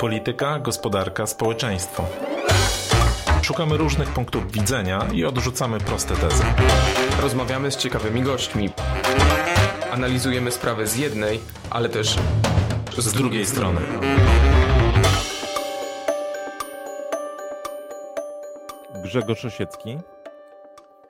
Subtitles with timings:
[0.00, 2.06] polityka, gospodarka, społeczeństwo.
[3.42, 6.44] Szukamy różnych punktów widzenia i odrzucamy proste tezy.
[7.22, 8.70] Rozmawiamy z ciekawymi gośćmi.
[9.92, 11.40] Analizujemy sprawę z jednej,
[11.70, 12.16] ale też
[12.98, 13.80] z, Z drugiej strony.
[19.04, 19.98] Grzegorz Osiecki.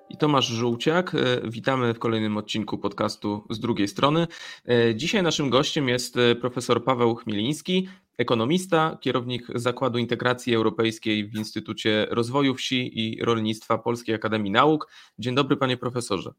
[0.08, 1.14] I Tomasz Żółciak.
[1.14, 4.26] E, Witamy w kolejnym odcinku podcastu z drugiej strony.
[4.68, 7.88] E, Dzisiaj naszym gościem jest e, profesor Paweł Chmieliński,
[8.20, 14.88] ekonomista, kierownik Zakładu Integracji Europejskiej w Instytucie Rozwoju Wsi i Rolnictwa Polskiej Akademii Nauk.
[15.18, 16.32] Dzień dobry, panie profesorze.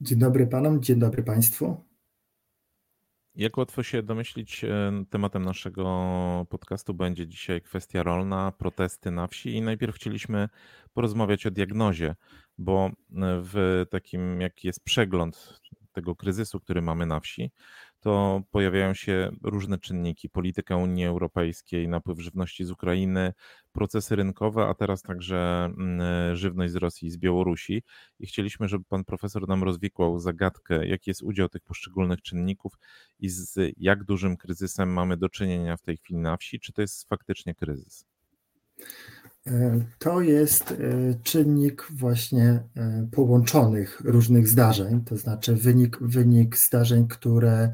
[0.00, 1.76] Dzień dobry panom, dzień dobry państwu.
[3.34, 9.54] Jak łatwo się domyślić, e, tematem naszego podcastu będzie dzisiaj kwestia rolna, protesty na wsi
[9.54, 10.48] i najpierw chcieliśmy
[10.92, 12.14] porozmawiać o diagnozie,
[12.58, 12.90] bo e,
[13.42, 15.60] w takim, jaki jest przegląd
[15.92, 17.50] tego kryzysu, który mamy na wsi,
[18.00, 23.32] to pojawiają się różne czynniki, polityka Unii Europejskiej, napływ żywności z Ukrainy,
[23.72, 27.82] procesy rynkowe, a teraz także mm, żywność z Rosji i z Białorusi.
[28.18, 32.78] I chcieliśmy, żeby pan profesor nam rozwikłał zagadkę, jaki jest udział tych poszczególnych czynników
[33.18, 36.82] i z jak dużym kryzysem mamy do czynienia w tej chwili na wsi, czy to
[36.82, 38.06] jest faktycznie kryzys?
[39.50, 40.74] E, To jest e,
[41.22, 47.72] czynnik właśnie e, połączonych różnych zdarzeń, to znaczy wynik, wynik zdarzeń, które,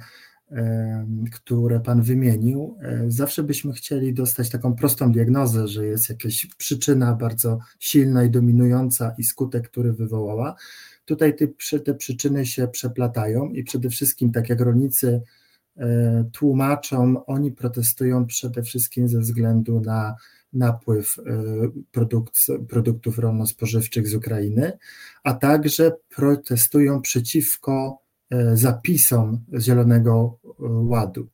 [1.33, 2.79] które Pan wymienił.
[3.09, 9.15] Zawsze byśmy chcieli dostać taką prostą diagnozę, że jest jakaś przyczyna bardzo silna i dominująca
[9.19, 10.55] i skutek, który wywołała.
[11.05, 11.47] Tutaj te,
[11.79, 15.23] te przyczyny się przeplatają i przede wszystkim, tak jak rolnicy
[16.33, 20.15] tłumaczą, oni protestują przede wszystkim ze względu na
[20.57, 21.23] napływ e,
[21.93, 24.79] produk- produktów rolno-spożywczych z Ukrainy,
[25.25, 27.99] a także protestują przeciwko
[28.31, 31.29] e, zapisom Zielonego e, Ładu,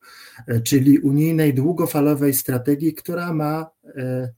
[0.65, 3.70] czyli unijnej długofalowej strategii, która ma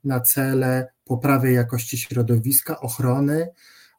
[0.05, 3.49] na cele poprawę jakości środowiska, ochrony,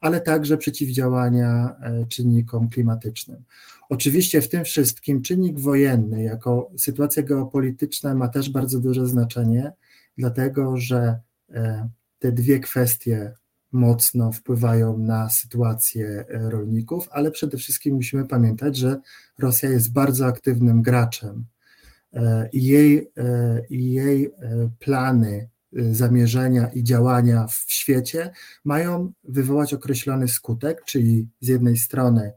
[0.00, 1.76] ale także przeciwdziałania
[2.08, 3.44] czynnikom klimatycznym.
[3.88, 9.72] Oczywiście w tym wszystkim czynnik wojenny jako sytuacja geopolityczna ma też bardzo duże znaczenie,
[10.18, 11.88] dlatego że e,
[12.18, 13.34] te dwie kwestie
[13.72, 19.00] mocno wpływają na sytuację e, rolników, ale przede wszystkim musimy pamiętać, że
[19.38, 21.44] Rosja jest bardzo aktywnym graczem
[22.12, 23.10] e, i jej,
[23.70, 24.30] jej
[24.78, 25.48] plany,
[25.90, 28.30] zamierzenia i działania w świecie
[28.64, 32.32] mają wywołać określony skutek, czyli z jednej strony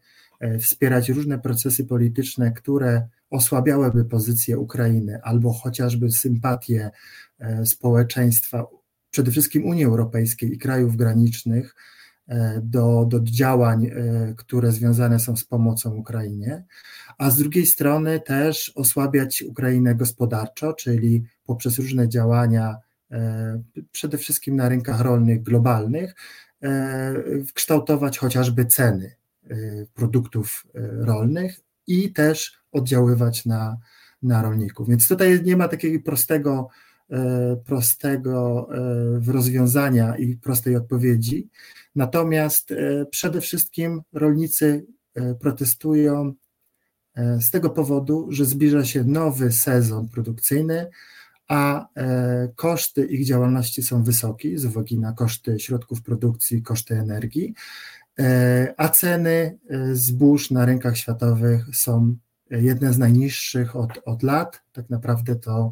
[0.59, 6.91] wspierać różne procesy polityczne, które osłabiałyby pozycję Ukrainy albo chociażby sympatię
[7.40, 8.66] e, społeczeństwa,
[9.12, 11.75] przede wszystkim Unii Europejskiej i krajów granicznych
[12.28, 16.63] e, do, do działań, e, które związane są z pomocą Ukrainie,
[17.17, 22.78] a z drugiej strony też osłabiać Ukrainę gospodarczo, czyli poprzez różne działania,
[23.91, 26.16] przede wszystkim na rynkach rolnych globalnych,
[27.53, 29.16] kształtować chociażby ceny
[29.94, 30.67] produktów
[31.00, 31.59] rolnych
[31.90, 33.78] i też oddziaływać na,
[34.22, 34.90] na rolników.
[34.90, 36.68] Więc tutaj nie ma takiego prostego,
[37.10, 38.68] e, prostego
[39.28, 41.50] e, rozwiązania i prostej odpowiedzi.
[41.96, 44.86] Natomiast e, przede wszystkim rolnicy
[45.40, 46.34] protestują
[47.40, 50.90] z tego powodu, że zbliża się nowy sezon produkcyjny,
[51.48, 51.88] a
[52.56, 57.54] koszty ich działalności są wysokie z uwagi na koszty środków produkcji, koszty energii,
[58.78, 62.16] a ceny e, zbóż na rynkach światowych są
[62.52, 64.62] jedne z najniższych od, od lat.
[64.72, 65.72] Tak naprawdę to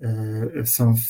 [0.00, 1.00] e, są w,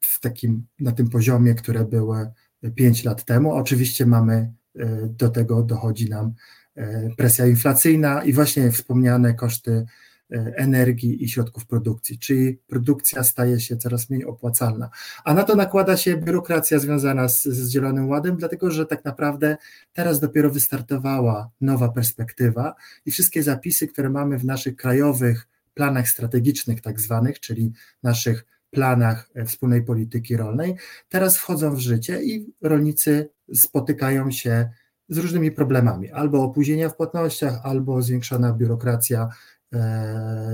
[0.00, 2.30] w takim, na tym poziomie, które były
[2.74, 3.52] 5 lat temu.
[3.52, 6.34] Oczywiście mamy, e, do tego dochodzi nam
[6.76, 9.86] e, presja inflacyjna i właśnie wspomniane koszty e,
[10.30, 14.90] energii i środków produkcji, czyli produkcja staje się coraz mniej opłacalna.
[15.24, 19.56] A na to nakłada się biurokracja związana z, z Zielonym Ładem, dlatego że tak naprawdę
[19.92, 22.74] teraz dopiero wystartowała nowa perspektywa
[23.06, 29.30] i wszystkie zapisy, które mamy w naszych krajowych planach strategicznych, tak zwanych, czyli naszych planach
[29.34, 30.76] e, wspólnej polityki rolnej,
[31.08, 34.70] teraz wchodzą w życie i rolnicy spotykają się
[35.08, 39.28] z różnymi problemami, albo opóźnienia w płatnościach, albo zwiększona biurokracja e,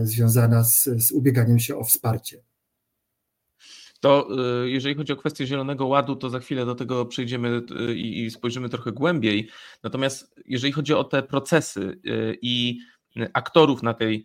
[0.03, 2.43] związana z, z ubieganiem się o wsparcie.
[4.01, 4.29] To
[4.65, 8.31] y, jeżeli chodzi o kwestię Zielonego Ładu, to za chwilę do tego przejdziemy y, i
[8.31, 9.49] spojrzymy trochę głębiej.
[9.83, 12.01] Natomiast jeżeli chodzi o te procesy
[12.43, 12.79] i
[13.33, 14.25] aktorów na tej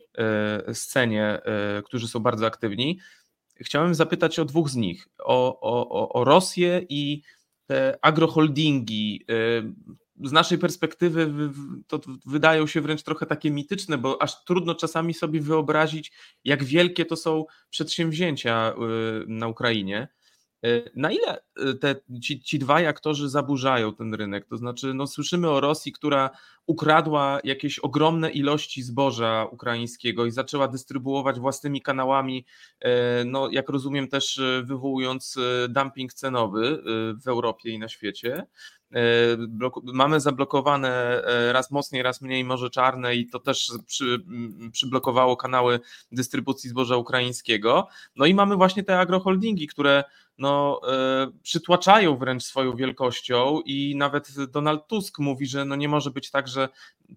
[0.74, 1.42] scenie,
[1.86, 3.00] którzy są bardzo aktywni,
[3.56, 5.08] chciałem zapytać o dwóch z nich.
[5.20, 7.22] O, o, o- Rosję i
[7.66, 9.26] te agroholdingi,
[10.24, 11.32] z naszej perspektywy
[11.88, 16.12] to wydają się wręcz trochę takie mityczne, bo aż trudno czasami sobie wyobrazić,
[16.44, 18.74] jak wielkie to są przedsięwzięcia
[19.28, 20.08] na Ukrainie.
[20.66, 24.46] E, na ile e, te, ci, ci dwaj aktorzy zaburzają ten rynek?
[24.46, 26.30] To znaczy, no, słyszymy o Rosji, która
[26.68, 32.46] ukradła jakieś ogromne ilości zboża ukraińskiego i zaczęła dystrybuować własnymi kanałami,
[32.80, 35.38] e, no, jak rozumiem, też wywołując
[35.70, 36.84] dumping cenowy
[37.24, 38.48] w Europie i na świecie.
[39.84, 44.26] Mamy zablokowane raz mocniej, raz mniej Morze Czarne i to też przy,
[44.72, 45.80] przyblokowało kanały
[46.12, 47.88] dystrybucji zboża ukraińskiego.
[48.16, 50.04] No i mamy właśnie te agroholdingi, które
[50.38, 56.12] no, e, przytłaczają wręcz swoją wielkością i nawet Donald Tusk mówi, że no nie może
[56.12, 56.55] być tak, że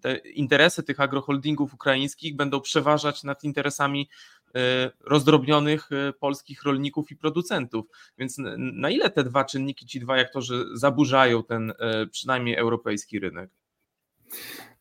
[0.01, 4.09] te interesy tych agroholdingów ukraińskich będą przeważać nad interesami
[4.55, 7.85] e, rozdrobnionych e, polskich rolników i producentów.
[8.17, 11.73] Więc na ile te dwa czynniki, ci dwa aktorzy zaburzają ten
[12.11, 13.49] przynajmniej europejski rynek?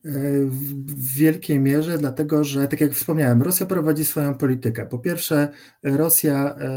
[0.05, 4.87] w wielkiej mierze, dlatego że, tak jak wspomniałem, Rosja prowadzi swoją politykę.
[4.87, 5.49] Po pierwsze,
[5.83, 6.77] Rosja e,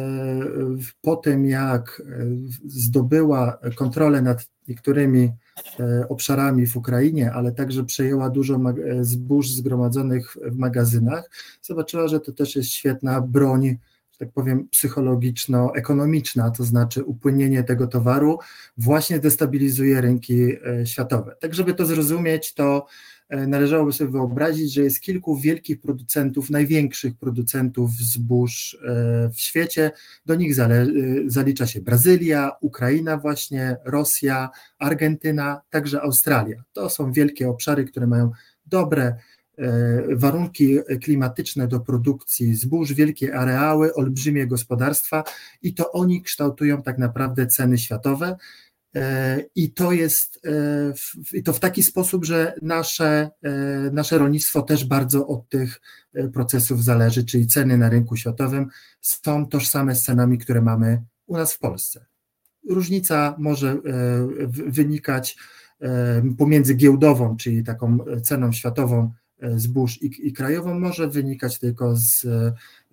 [1.02, 2.26] po tym, jak e,
[2.66, 5.32] zdobyła kontrolę nad niektórymi e,
[6.10, 8.60] obszarami w Ukrainie, ale także przejęła dużo
[9.02, 11.30] zbóż zgromadzonych w magazynach,
[11.62, 13.78] zobaczyła, że to też jest świetna broń
[14.20, 18.40] tak powiem, psychologiczno-ekonomiczna, to znaczy upłynienie tego towaru
[18.78, 20.48] właśnie destabilizuje rynki
[20.86, 21.36] światowe.
[21.40, 27.16] Tak, żeby to zrozumieć, to E, należałoby sobie wyobrazić, że jest kilku wielkich producentów, największych
[27.16, 29.92] producentów zbóż e, w świecie.
[30.26, 30.86] Do nich e,
[31.28, 34.50] zalicza się Brazylia, Ukraina, właśnie Rosja,
[34.80, 36.64] Argentyna, także Australia.
[36.74, 38.32] To są wielkie obszary, które mają
[38.66, 39.16] dobre
[40.16, 45.24] warunki klimatyczne do produkcji zbóż, wielkie areały, olbrzymie gospodarstwa
[45.62, 48.38] i to oni kształtują tak naprawdę ceny światowe.
[48.96, 53.52] E, I to jest e, i to w taki sposób, że nasze, e,
[53.94, 55.82] nasze rolnictwo też bardzo od tych
[56.34, 58.68] procesów zależy, czyli ceny na rynku światowym
[59.02, 62.06] są tożsame z cenami, które mamy u nas w Polsce.
[62.70, 63.78] Różnica może
[64.48, 65.38] wynikać
[66.38, 69.12] pomiędzy giełdową, czyli taką ceną światową
[69.56, 72.26] zbóż i, i krajową, może wynikać tylko z,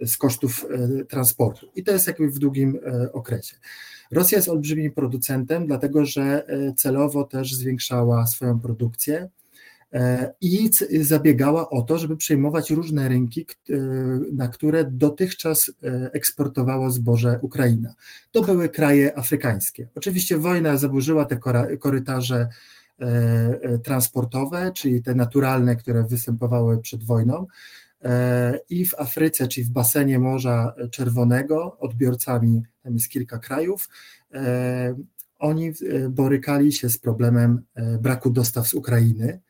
[0.01, 0.67] z kosztów
[1.09, 1.71] transportu.
[1.75, 2.79] I to jest jakby w długim
[3.13, 3.57] okresie.
[4.11, 9.29] Rosja jest olbrzymim producentem, dlatego że e, celowo też zwiększała swoją produkcję
[9.93, 10.71] e, i
[11.01, 13.75] zabiegała o to, żeby przejmować różne rynki, e,
[14.33, 15.73] na które dotychczas
[16.13, 17.95] eksportowało zboże Ukraina.
[18.31, 19.89] To były kraje afrykańskie.
[19.95, 21.39] Oczywiście wojna zaburzyła te
[21.79, 22.49] korytarze
[23.85, 27.47] transportowe, czyli te naturalne, które występowały przed wojną,
[28.71, 33.89] i w Afryce, czyli w basenie Morza Czerwonego, odbiorcami, tam jest kilka krajów,
[34.35, 34.95] e,
[35.39, 37.63] oni e, borykali się z problemem
[38.01, 39.41] braku dostaw z Ukrainy.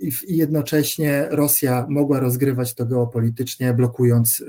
[0.00, 4.44] I jednocześnie Rosja mogła rozgrywać to geopolitycznie, blokując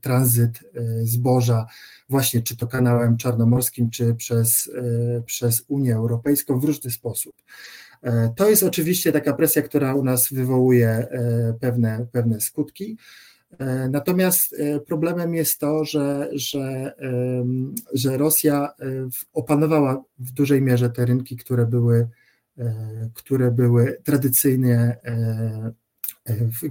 [0.00, 0.60] tranzyt
[1.02, 1.66] zboża,
[2.08, 4.70] właśnie czy to kanałem czarnomorskim, czy przez,
[5.26, 7.34] przez Unię Europejską w różny sposób.
[8.02, 12.98] E, to jest oczywiście taka presja, która u nas wywołuje e, pewne, pewne skutki.
[13.60, 16.94] E, natomiast problemem jest to, że, że,
[17.92, 18.74] że Rosja
[19.32, 22.08] opanowała w dużej mierze te rynki, które były,
[23.14, 24.96] które były tradycyjnie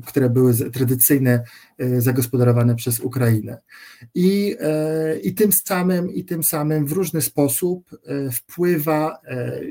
[0.06, 1.44] które były tradycyjne,
[1.78, 3.58] e, zagospodarowane przez Ukrainę.
[4.16, 9.20] I, e, i, tym samym, I tym samym w różny sposób e, wpływa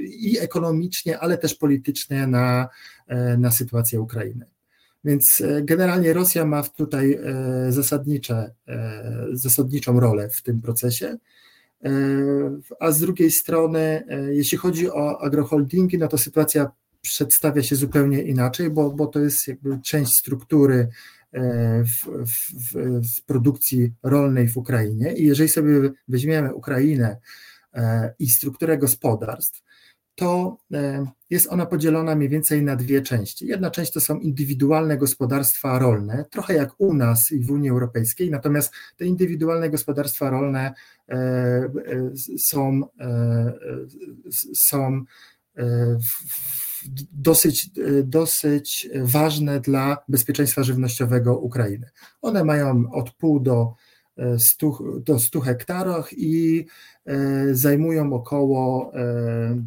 [0.09, 2.69] i ekonomicznie, ale też politycznie na,
[3.39, 4.47] na sytuację Ukrainy.
[5.09, 7.19] Więc generalnie Rosja ma tutaj
[7.69, 8.51] zasadnicze,
[9.33, 11.17] zasadniczą rolę w tym procesie.
[12.81, 18.71] A z drugiej strony, jeśli chodzi o agroholdingi, no to sytuacja przedstawia się zupełnie inaczej,
[18.71, 20.89] bo, bo to jest jakby część struktury
[21.33, 22.73] e, w, w,
[23.17, 25.15] w, produkcji rolnej w Ukrainie.
[25.15, 27.17] I jeżeli sobie weźmiemy Ukrainę
[27.75, 29.63] e, i strukturę gospodarstw,
[30.19, 33.47] to e, jest ona podzielona mniej więcej na dwie części.
[33.47, 38.31] Jedna część to są indywidualne gospodarstwa rolne, trochę jak u nas i w Unii Europejskiej,
[38.31, 40.75] natomiast te indywidualne gospodarstwa rolne
[42.39, 42.81] są,
[44.55, 45.05] są
[47.13, 47.71] dosyć,
[48.05, 51.91] dosyć ważne dla bezpieczeństwa żywnościowego Ukrainy.
[52.23, 53.75] One mają od pół do
[54.39, 56.67] 100, do 100 hektarów i
[57.07, 59.63] e, zajmują około, e,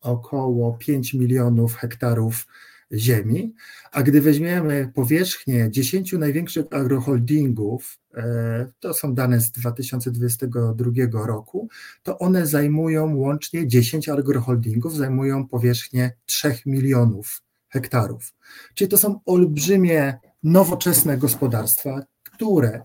[0.00, 2.46] około 5 milionów hektarów
[2.92, 3.54] ziemi,
[3.92, 11.68] a gdy weźmiemy powierzchnię 10 największych agroholdingów, e, to są dane z 2022 roku,
[12.02, 18.34] to one zajmują łącznie 10 agroholdingów, zajmują powierzchnię 3 milionów hektarów.
[18.74, 22.82] Czyli to są olbrzymie, nowoczesne gospodarstwa, które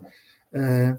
[0.53, 0.97] e,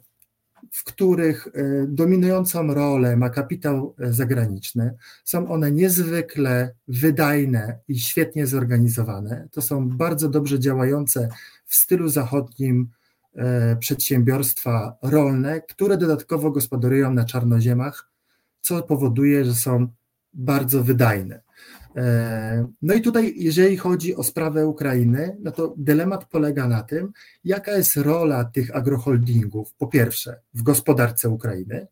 [0.70, 1.50] w których e,
[1.88, 4.94] dominującą rolę ma kapitał e, zagraniczny.
[5.24, 9.48] Są one niezwykle wydajne i świetnie zorganizowane.
[9.50, 11.28] To są bardzo dobrze działające
[11.66, 12.88] w stylu zachodnim
[13.36, 18.10] e, przedsiębiorstwa rolne, które dodatkowo gospodarują na czarnoziemach,
[18.60, 19.88] co powoduje, że są
[20.34, 21.42] bardzo wydajne.
[21.96, 27.12] E, no i tutaj, jeżeli chodzi o sprawę Ukrainy, no to dylemat polega na tym,
[27.44, 31.86] jaka jest rola tych agroholdingów, po pierwsze, w gospodarce Ukrainy,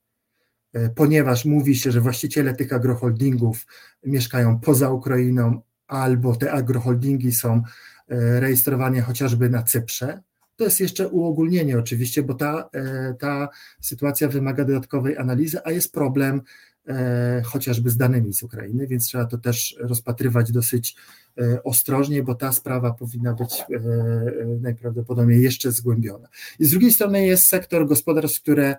[0.73, 3.66] e, ponieważ mówi się, że właściciele tych agroholdingów
[4.04, 7.62] mieszkają poza Ukrainą, albo te agroholdingi są
[8.09, 10.21] e, rejestrowane chociażby na Cyprze.
[10.57, 12.71] To jest jeszcze uogólnienie oczywiście, bo ta,
[13.19, 13.49] ta
[13.80, 16.42] sytuacja wymaga dodatkowej analizy, a jest problem
[17.44, 20.97] chociażby z danymi z Ukrainy, więc trzeba to też rozpatrywać dosyć
[21.38, 23.80] e, ostrożnie, bo ta sprawa powinna być e,
[24.61, 26.28] najprawdopodobniej jeszcze zgłębiona.
[26.59, 28.76] I z drugiej strony jest sektor gospodarstw, które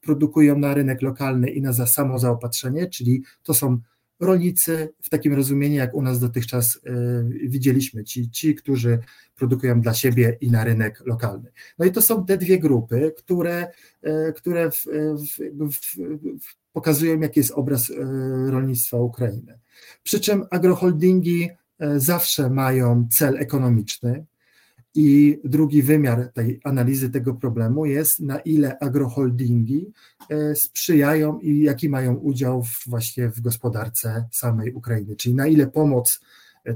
[0.00, 3.78] produkują na rynek lokalny i na samozaopatrzenie, czyli to są
[4.20, 6.80] rolnicy w takim rozumieniu, jak u nas dotychczas
[7.46, 8.98] widzieliśmy, ci, ci, którzy
[9.36, 11.52] produkują dla siebie i na rynek lokalny.
[11.78, 13.72] No i to są te dwie grupy, które,
[14.36, 14.84] które w,
[15.16, 15.80] w,
[16.40, 17.94] w, pokazują, jaki jest obraz e,
[18.50, 19.58] rolnictwa Ukrainy.
[20.02, 24.24] Przy czym agroholdingi e, zawsze mają cel ekonomiczny.
[24.94, 29.92] I drugi wymiar tej analizy tego problemu jest, na ile agroholdingi
[30.30, 35.66] e, sprzyjają i jaki mają udział w, właśnie w gospodarce samej Ukrainy, czyli na ile
[35.66, 36.20] pomoc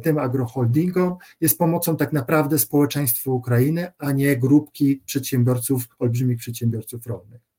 [0.02, 7.51] tym agroholdingom jest pomocą tak naprawdę społeczeństwu Ukrainy, a nie grupki przedsiębiorców, olbrzymich przedsiębiorców rolnych.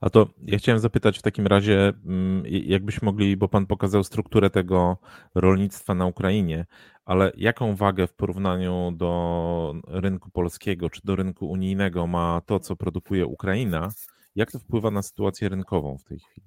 [0.00, 4.50] A to ja chciałem zapytać w takim razie, mm, jakbyś mogli, bo Pan pokazał strukturę
[4.50, 4.98] tego
[5.34, 6.66] rolnictwa na Ukrainie,
[7.04, 12.76] ale jaką wagę w porównaniu do rynku polskiego czy do rynku unijnego ma to, co
[12.76, 13.88] produkuje Ukraina?
[14.34, 16.46] Jak to wpływa na sytuację rynkową w tej chwili?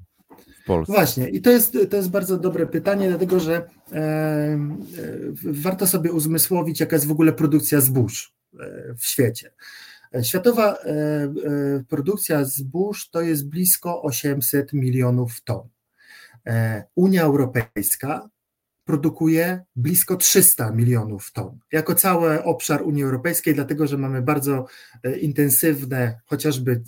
[0.66, 0.94] Polsce.
[0.94, 3.56] Właśnie, i to jest, to jest bardzo dobre pytanie, dlatego że
[3.92, 4.58] e, e,
[5.44, 9.52] warto sobie uzmysłowić, jaka jest w ogóle produkcja zbóż e, w świecie.
[10.24, 11.30] Światowa e, e,
[11.88, 15.70] produkcja zbóż to jest blisko 800 milionów ton.
[16.46, 18.30] E, Unia Europejska
[18.86, 21.60] produkuje blisko 300 milionów ton.
[21.72, 24.68] Jako cały obszar Unii Europejskiej, dlatego że mamy bardzo
[25.22, 26.84] intensywne chociażby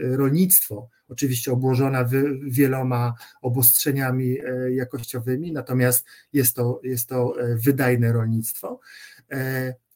[0.00, 2.08] rolnictwo, oczywiście obłożone
[2.42, 4.38] wieloma obostrzeniami
[4.70, 7.34] jakościowymi, natomiast jest to, jest to
[7.64, 8.80] wydajne rolnictwo.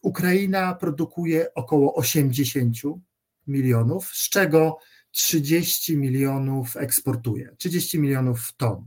[0.04, 2.76] Ukraina produkuje około 80
[3.46, 4.78] milionów, z czego
[5.10, 8.84] 30 milionów eksportuje, 30 milionów ton.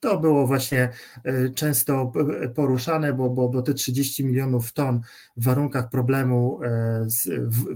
[0.00, 0.88] To było właśnie
[1.24, 2.12] e, często
[2.54, 5.00] poruszane, bo, bo, bo te 30 milionów ton
[5.36, 7.06] w warunkach problemu, e,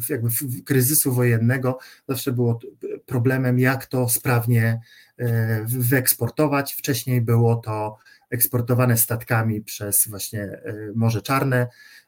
[0.08, 0.28] jakby
[0.64, 1.78] kryzysu wojennego,
[2.08, 2.60] zawsze było
[3.06, 4.80] problemem, jak to sprawnie
[5.18, 6.74] e, wyeksportować.
[6.74, 7.96] Wcześniej było to
[8.30, 10.60] eksportowane statkami przez właśnie
[10.94, 12.07] Morze Czarne, E,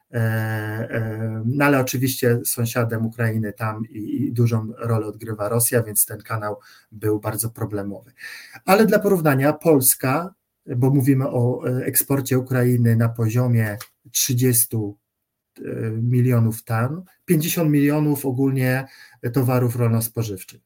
[1.45, 6.59] no ale oczywiście sąsiadem Ukrainy tam i, i, dużą rolę odgrywa Rosja, więc ten kanał
[6.91, 8.11] był bardzo problemowy.
[8.65, 10.33] Ale dla porównania Polska,
[10.75, 13.77] bo mówimy o e, eksporcie Ukrainy na poziomie
[14.11, 14.77] 30
[16.01, 18.85] milionów ton, 50 milionów ogólnie
[19.33, 20.61] towarów rolno-spożywczych.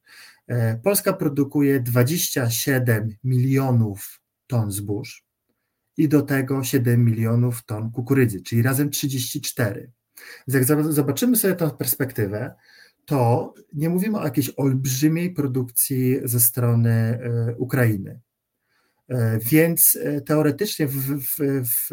[0.83, 5.24] Polska produkuje 27 milionów ton zbóż,
[5.97, 9.91] i do tego 7 milionów ton kukurydzy, czyli razem 34.
[10.47, 12.55] Jak zobaczymy sobie tę perspektywę,
[13.05, 18.19] to nie mówimy o jakiejś olbrzymiej produkcji ze strony e, Ukrainy.
[19.09, 21.89] E, więc e, teoretycznie w, w, w,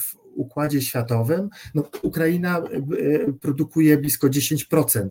[0.00, 5.08] w układzie światowym, no, Ukraina e, produkuje blisko 10%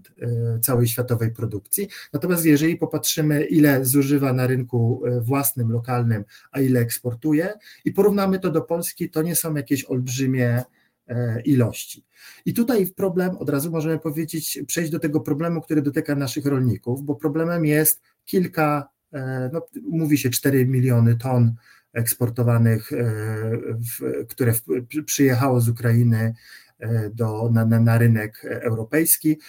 [0.62, 1.88] całej światowej produkcji.
[2.14, 7.54] Natomiast jeżeli popatrzymy, ile zużywa na rynku własnym, lokalnym, a ile eksportuje,
[7.86, 10.64] i porównamy to do Polski, to nie są jakieś olbrzymie
[11.46, 12.06] ilości.
[12.46, 17.04] I tutaj problem, od razu możemy powiedzieć, przejść do tego problemu, który dotyka naszych rolników,
[17.04, 18.90] bo problemem jest kilka
[19.54, 21.56] no, mówi się 4 miliony ton
[21.96, 24.54] eksportowanych, e, które
[25.06, 26.34] przyjechało z Ukrainy
[26.80, 29.40] e, do, na, na rynek europejski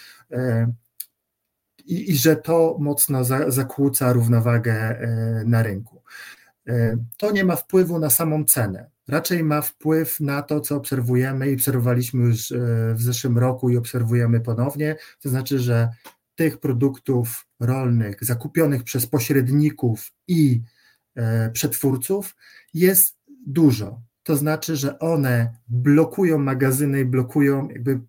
[1.87, 4.99] i, i że to mocno za, zakłóca równowagę
[5.45, 6.03] na rynku.
[7.17, 8.91] To nie ma wpływu na samą cenę.
[9.09, 12.57] raczej ma wpływ na to, co obserwujemy i obserwowaliśmy już e,
[12.95, 14.97] w zeszłym roku i obserwujemy ponownie.
[15.21, 15.89] To znaczy, że
[16.37, 20.63] tych produktów rolnych zakupionych przez pośredników i
[21.15, 22.37] e, przetwórców
[22.75, 23.17] jest
[23.47, 24.03] dużo.
[24.23, 28.01] To znaczy, że one blokują magazyny blokują jakby e,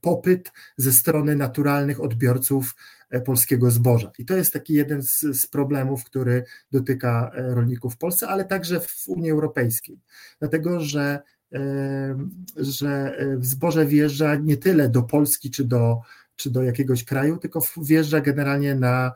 [0.00, 2.74] popyt ze strony naturalnych odbiorców
[3.12, 4.12] E, polskiego zboża.
[4.18, 8.80] I to jest taki jeden z, z, problemów, który dotyka rolników w Polsce, ale także
[8.80, 10.00] w Unii Europejskiej.
[10.38, 11.22] Dlatego, że,
[12.56, 16.00] że zboże wjeżdża nie tyle do Polski czy do,
[16.36, 19.12] czy do jakiegoś kraju, tylko wjeżdża generalnie na,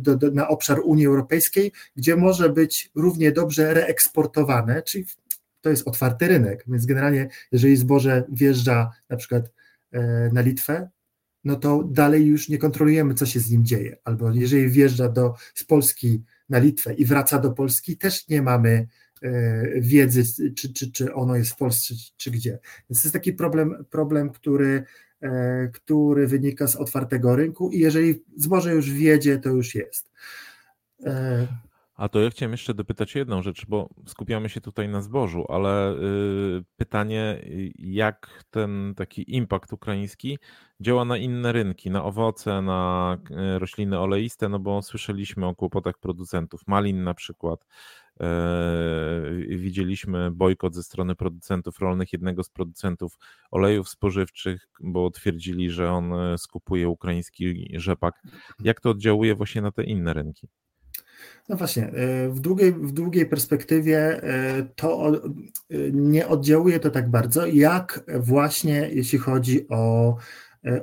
[0.00, 5.04] do, na obszar Unii Europejskiej, gdzie może być równie dobrze reeksportowane, czyli
[5.60, 9.52] to jest otwarty rynek, więc generalnie jeżeli zboże wjeżdża na przykład
[10.32, 10.88] na Litwę,
[11.44, 13.96] no to dalej już nie kontrolujemy, co się z nim dzieje.
[14.04, 18.86] Albo jeżeli wjeżdża do, z Polski na Litwę i wraca do Polski, też nie mamy
[19.22, 22.58] e, wiedzy, czy, czy, czy ono jest w Polsce, czy gdzie.
[22.90, 24.84] Więc to jest taki problem, problem który, e,
[25.72, 30.10] który wynika z otwartego rynku i jeżeli zboże już wiedzie, to już jest.
[31.98, 35.94] A to ja chciałem jeszcze dopytać jedną rzecz, bo skupiamy się tutaj na zbożu, ale
[35.94, 37.42] y, pytanie,
[37.78, 40.38] jak ten taki impact ukraiński
[40.80, 45.98] działa na inne rynki, na owoce, na y, rośliny oleiste, no bo słyszeliśmy o kłopotach
[45.98, 47.66] producentów malin na przykład.
[48.22, 53.18] Y, widzieliśmy bojkot ze strony producentów rolnych, jednego z producentów
[53.50, 58.22] olejów spożywczych, bo twierdzili, że on skupuje ukraiński rzepak.
[58.60, 60.48] Jak to oddziałuje właśnie na te inne rynki?
[61.48, 65.20] No właśnie, e, w długiej, w długiej perspektywie e, to e,
[65.92, 70.16] nie oddziałuje to tak bardzo, jak właśnie jeśli chodzi o,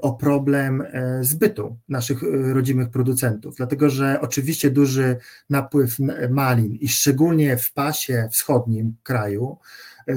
[0.01, 0.83] o problem
[1.21, 2.21] zbytu naszych
[2.53, 3.55] rodzimych producentów.
[3.55, 5.17] Dlatego, że oczywiście duży
[5.49, 5.97] napływ
[6.29, 9.57] malin i szczególnie w pasie wschodnim kraju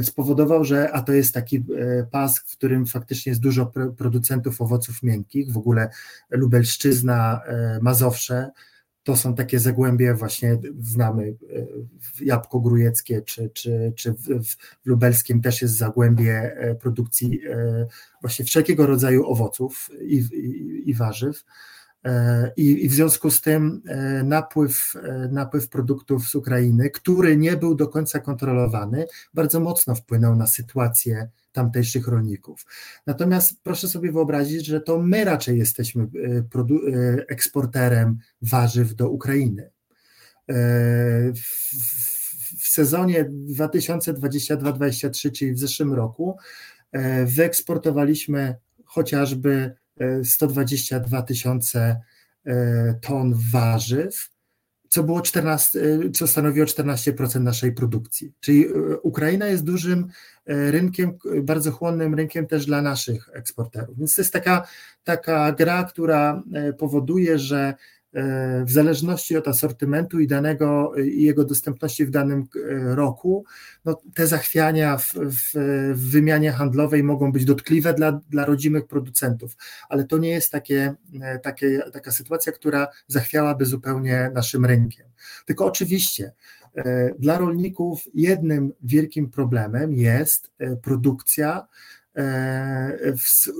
[0.03, 1.65] spowodował, że a to jest taki
[2.11, 5.89] pas, w którym faktycznie jest dużo producentów owoców miękkich, w ogóle
[6.31, 7.41] Lubelszczyzna,
[7.83, 8.51] Mazowsze,
[9.09, 11.35] to są takie zagłębie, właśnie znamy e,
[12.25, 14.45] Jabłko Grujeckie, czy, czy, czy w,
[14.83, 17.87] w Lubelskim też jest zagłębie e, produkcji e,
[18.21, 21.45] właśnie wszelkiego rodzaju owoców i, i, i warzyw.
[22.57, 23.83] I, I, w związku z tym
[24.25, 24.95] napływ,
[25.31, 31.29] napływ produktów z Ukrainy, który nie był do końca kontrolowany, bardzo mocno wpłynął na sytuację
[31.59, 32.67] tamtejszych rolników.
[33.07, 36.43] Natomiast proszę sobie wyobrazić, że to my raczej jesteśmy e, e,
[37.29, 39.63] eksporterem warzyw do Ukrainy.
[39.63, 40.55] E,
[42.61, 46.37] w sezonie 2022-2023, czyli w zeszłym roku,
[47.27, 49.75] wyeksportowaliśmy chociażby
[50.25, 52.01] 122 tysiące
[53.01, 54.31] ton warzyw,
[54.89, 55.81] co było 14,
[56.15, 58.33] co stanowiło 14% naszej produkcji.
[58.41, 58.67] Czyli
[59.03, 60.07] Ukraina jest dużym
[60.47, 63.99] rynkiem, bardzo chłonnym rynkiem też dla naszych eksporterów.
[63.99, 64.67] Więc to jest taka,
[65.05, 66.43] taka gra, która
[66.79, 67.75] powoduje, że
[68.65, 73.45] w zależności od asortymentu i danego i jego dostępności w danym e, roku,
[73.85, 75.53] no, te zachwiania w, w,
[75.95, 79.57] w, wymianie handlowej mogą być dotkliwe dla, dla rodzimych producentów,
[79.89, 80.95] ale to nie jest takie,
[81.43, 85.07] takie, taka sytuacja, która zachwiałaby zupełnie naszym rynkiem.
[85.47, 86.33] Tylko oczywiście
[86.79, 91.67] E, dla rolników jednym wielkim problemem jest e, produkcja
[92.19, 93.15] e,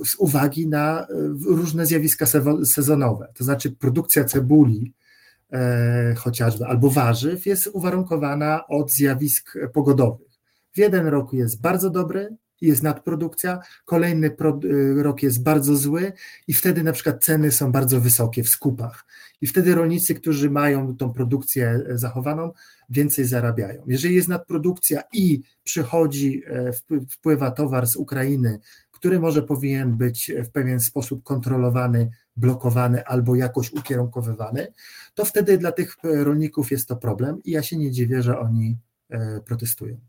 [0.05, 1.07] z, uwagi na
[1.45, 2.25] różne zjawiska
[2.65, 3.27] sezonowe.
[3.35, 4.93] To znaczy produkcja cebuli
[6.17, 10.31] chociażby albo warzyw jest uwarunkowana od zjawisk pogodowych.
[10.73, 14.35] W jeden rok jest bardzo dobry, jest nadprodukcja, kolejny
[14.95, 16.13] rok jest bardzo zły
[16.47, 19.05] i wtedy na przykład ceny są bardzo wysokie w skupach.
[19.41, 22.51] I wtedy rolnicy, którzy mają tą produkcję zachowaną,
[22.89, 23.83] więcej zarabiają.
[23.87, 26.71] Jeżeli jest nadprodukcja i przychodzi, e,
[27.09, 28.59] wpływa towar z Ukrainy,
[28.91, 34.73] który może powinien być w pewien sposób kontrolowany, blokowany albo jakoś ukierunkowywany,
[35.13, 38.77] to wtedy dla tych rolników jest to problem i ja się nie dziwię, że oni
[39.09, 39.99] e, protestują.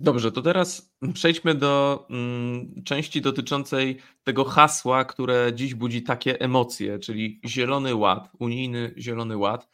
[0.00, 6.98] Dobrze, to teraz przejdźmy do mm, części dotyczącej tego hasła, które dziś budzi takie emocje,
[6.98, 9.68] czyli Zielony Ład, unijny Zielony Ład.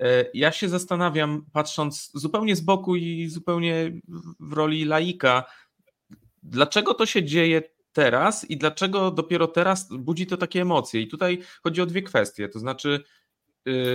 [0.00, 4.00] E, ja się zastanawiam, patrząc zupełnie z boku i zupełnie
[4.40, 5.44] w roli laika,
[6.42, 11.00] dlaczego to się dzieje teraz i dlaczego dopiero teraz budzi to takie emocje.
[11.00, 12.48] I tutaj chodzi o dwie kwestie.
[12.48, 13.04] To znaczy,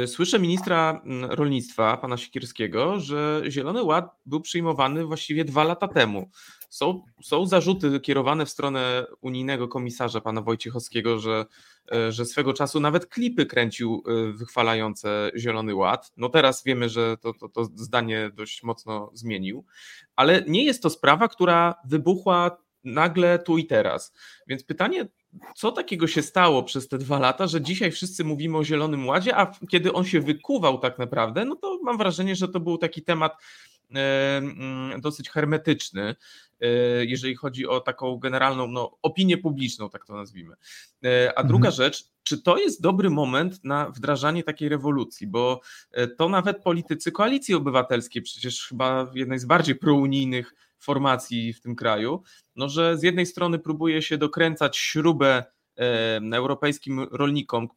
[0.05, 6.29] słyszę ministra mm, rolnictwa, pana Sikierskiego, że Zielony Ład był przyjmowany właściwie dwa lata temu.
[6.69, 11.45] Są, są zarzuty kierowane w stronę unijnego komisarza, pana Wojciechowskiego, że,
[11.95, 16.12] y, że swego czasu nawet klipy kręcił y, wychwalające Zielony Ład.
[16.17, 19.65] No teraz wiemy, że to, to, to zdanie dość mocno zmienił,
[20.15, 24.13] ale nie jest to sprawa, która wybuchła nagle tu i teraz.
[24.47, 25.07] Więc pytanie
[25.56, 29.36] co takiego się stało przez te dwa lata, że dzisiaj wszyscy mówimy o Zielonym Ładzie,
[29.36, 33.02] a kiedy on się wykuwał tak naprawdę, no to mam wrażenie, że to był taki
[33.02, 33.34] temat
[33.96, 36.15] e, mm, dosyć hermetyczny,
[36.62, 36.67] e,
[37.06, 40.56] jeżeli chodzi o taką generalną no, opinię publiczną, tak to nazwijmy.
[41.06, 41.76] E, a druga mhm.
[41.76, 45.28] rzecz, czy to jest dobry moment na wdrażanie takiej rewolucji?
[45.28, 45.62] Bo
[46.17, 52.24] to nawet politycy koalicji obywatelskiej, przecież chyba jednej z bardziej prounijnych formacji w tym kraju,
[52.56, 55.44] no że z jednej strony próbuje się dokręcać śrubę
[56.34, 57.67] europejskim rolnikom,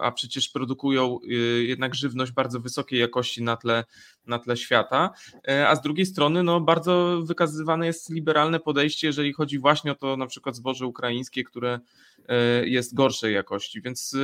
[0.00, 3.84] a przecież produkują y, jednak żywność bardzo wysokiej jakości na tle,
[4.26, 5.10] na tle świata,
[5.48, 9.94] e, a z drugiej strony no, bardzo wykazywane jest liberalne podejście, jeżeli chodzi właśnie o
[9.94, 11.80] to na przykład zboże ukraińskie, które
[12.28, 14.16] e, jest gorszej jakości, więc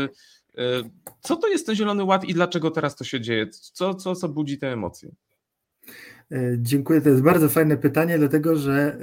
[0.59, 0.83] e,
[1.21, 3.49] co to jest ten Zielony Ład i dlaczego teraz to się dzieje?
[3.49, 5.15] Co, co, co budzi te emocje?
[6.31, 7.01] E, dziękuję.
[7.01, 8.99] To jest bardzo fajne pytanie, dlatego że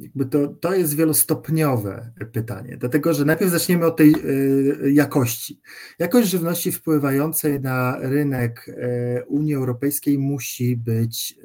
[0.00, 2.76] jakby to, to jest wielostopniowe pytanie.
[2.76, 5.60] Dlatego, że najpierw zaczniemy od tej e, jakości.
[5.98, 11.38] Jakość żywności wpływającej na rynek e, Unii Europejskiej musi być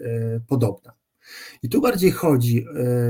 [0.48, 0.94] podobna.
[1.64, 2.66] I tu bardziej chodzi,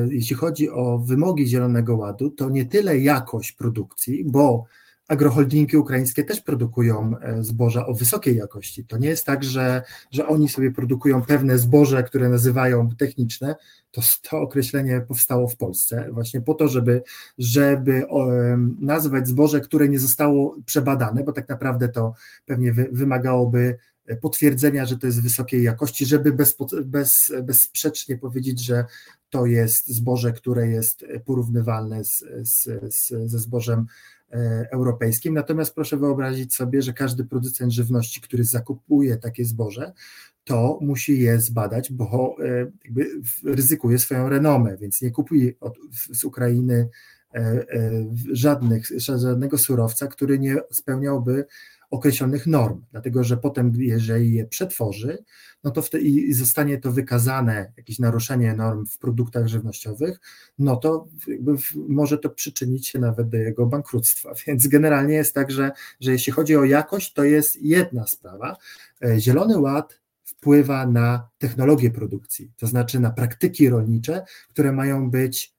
[0.10, 4.66] jeśli chodzi o wymogi Zielonego Ładu, to nie tyle jakość produkcji, bo
[5.08, 8.86] agroholdingi ukraińskie też produkują e, zboża o wysokiej jakości.
[8.86, 13.56] To nie jest tak, że, że oni sobie produkują pewne zboże, które nazywają techniczne.
[13.92, 17.04] To, to określenie powstało w Polsce właśnie po to, żeby,
[17.38, 18.06] żeby
[18.80, 22.14] nazwać zboże, które nie zostało przebadane, bo tak naprawdę to
[22.46, 23.78] pewnie wy, wymagałoby
[24.22, 28.86] potwierdzenia, że to jest wysokiej jakości, żeby bez, bez, bezsprzecznie powiedzieć, że
[29.30, 32.64] to jest zboże, które jest porównywalne z, z,
[32.96, 34.15] z, ze zbożem E,
[34.72, 35.34] europejskim.
[35.34, 39.94] Natomiast proszę wyobrazić sobie, że każdy producent żywności, który zakupuje takie zboże,
[40.44, 43.08] to musi je zbadać, bo e, jakby
[43.44, 46.90] ryzykuje swoją renomę, więc nie kupuje od, z Ukrainy
[47.36, 47.66] e,
[48.32, 51.46] żadnych, żadnego surowca, który nie spełniałby
[51.92, 55.18] określonych norm, dlatego że potem, jeżeli je przetworzy,
[55.64, 60.20] no to wtedy i zostanie to wykazane, jakieś naruszenie norm w produktach żywnościowych,
[60.60, 61.08] no to
[61.88, 64.34] może to przyczynić się nawet do jego bankructwa.
[64.48, 68.58] Więc generalnie jest tak, że, że jeśli chodzi o jakość, to jest jedna sprawa.
[69.04, 75.55] E, Zielony Ład wpływa na technologię produkcji, to znaczy na praktyki rolnicze, które mają być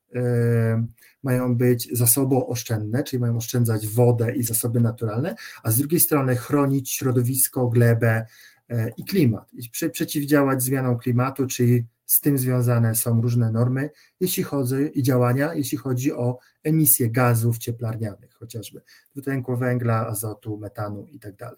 [1.23, 6.93] mają być zasobooszczędne, czyli mają oszczędzać wodę i zasoby naturalne, a z drugiej strony chronić
[6.93, 8.27] środowisko, glebę
[8.69, 13.91] e, i klimat, i przeciwdziałać zmianom klimatu, czyli z tym związane są różne normy,
[14.21, 21.07] jeśli chodzi i działania, jeśli chodzi o emisję gazów cieplarnianych, chociażby dwutlenku węgla, azotu, metanu
[21.07, 21.57] i tak.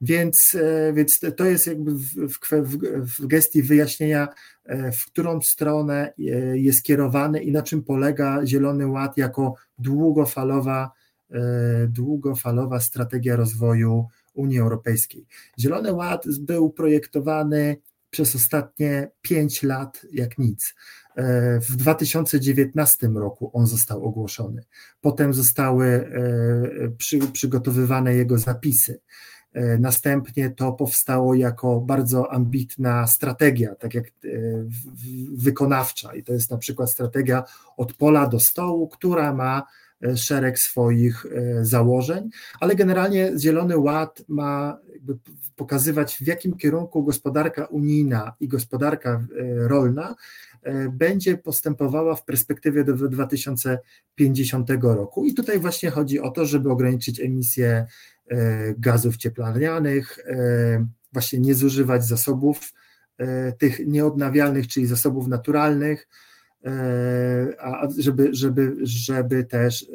[0.00, 4.28] Więc, e, więc to jest jakby w, w, w gestii wyjaśnienia,
[4.64, 6.22] e, w którą stronę e,
[6.58, 10.90] jest kierowany i na czym polega Zielony Ład jako długofalowa,
[11.88, 15.26] długofalowa strategia rozwoju Unii Europejskiej.
[15.58, 17.76] Zielony Ład był projektowany
[18.12, 20.74] przez ostatnie pięć lat jak nic.
[21.16, 24.64] E, w 2019 roku on został ogłoszony.
[25.00, 29.00] Potem zostały e, przy, przygotowywane jego zapisy.
[29.52, 34.04] E, następnie to powstało jako bardzo ambitna strategia, tak jak
[35.32, 37.44] wykonawcza, i to jest na przykład strategia
[37.76, 39.66] od pola do stołu, która ma
[40.16, 41.26] szereg swoich
[41.62, 44.78] założeń, ale generalnie Zielony Ład ma
[45.56, 49.24] pokazywać, w jakim kierunku gospodarka unijna i gospodarka e,
[49.68, 50.14] rolna
[50.62, 55.24] e, będzie postępowała w perspektywie do 2050 roku.
[55.24, 57.86] I tutaj właśnie chodzi o to, żeby ograniczyć emisję
[58.30, 60.18] e, gazów cieplarnianych,
[61.12, 62.72] właśnie nie zużywać zasobów
[63.58, 66.08] tych nieodnawialnych, czyli zasobów naturalnych,
[67.58, 69.86] a żeby, żeby, żeby też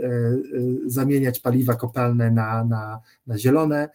[0.85, 3.89] zamieniać paliwa kopalne na, na, na zielone.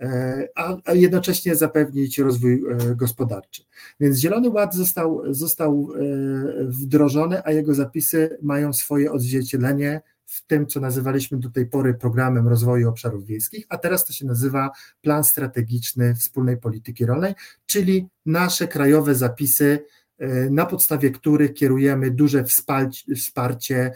[0.00, 3.62] E, a, a jednocześnie zapewnić rozwój e, gospodarczy.
[4.00, 10.66] Więc Zielony Ład został, został e, wdrożony, a jego zapisy mają swoje odzwierciedlenie w tym,
[10.66, 14.70] co nazywaliśmy do tej pory programem rozwoju obszarów wiejskich, a teraz to się nazywa
[15.02, 17.34] Plan Strategiczny Wspólnej Polityki Rolnej,
[17.66, 19.84] czyli nasze krajowe zapisy
[20.50, 22.44] na podstawie których kierujemy duże
[23.16, 23.92] wsparcie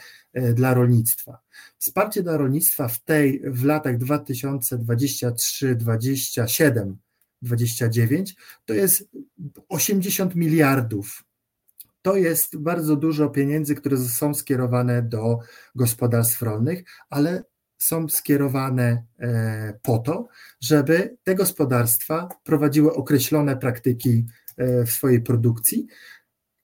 [0.55, 1.39] dla rolnictwa.
[1.79, 6.97] Wsparcie dla rolnictwa w tej w latach 2023, 27,
[7.43, 9.09] 29 to jest
[9.69, 11.25] 80 miliardów.
[12.03, 15.39] To jest bardzo dużo pieniędzy, które są skierowane do
[15.75, 17.45] gospodarstw rolnych, ale
[17.79, 20.29] są skierowane e, po to,
[20.61, 24.48] żeby te gospodarstwa prowadziły określone praktyki e,
[24.87, 25.87] w swojej produkcji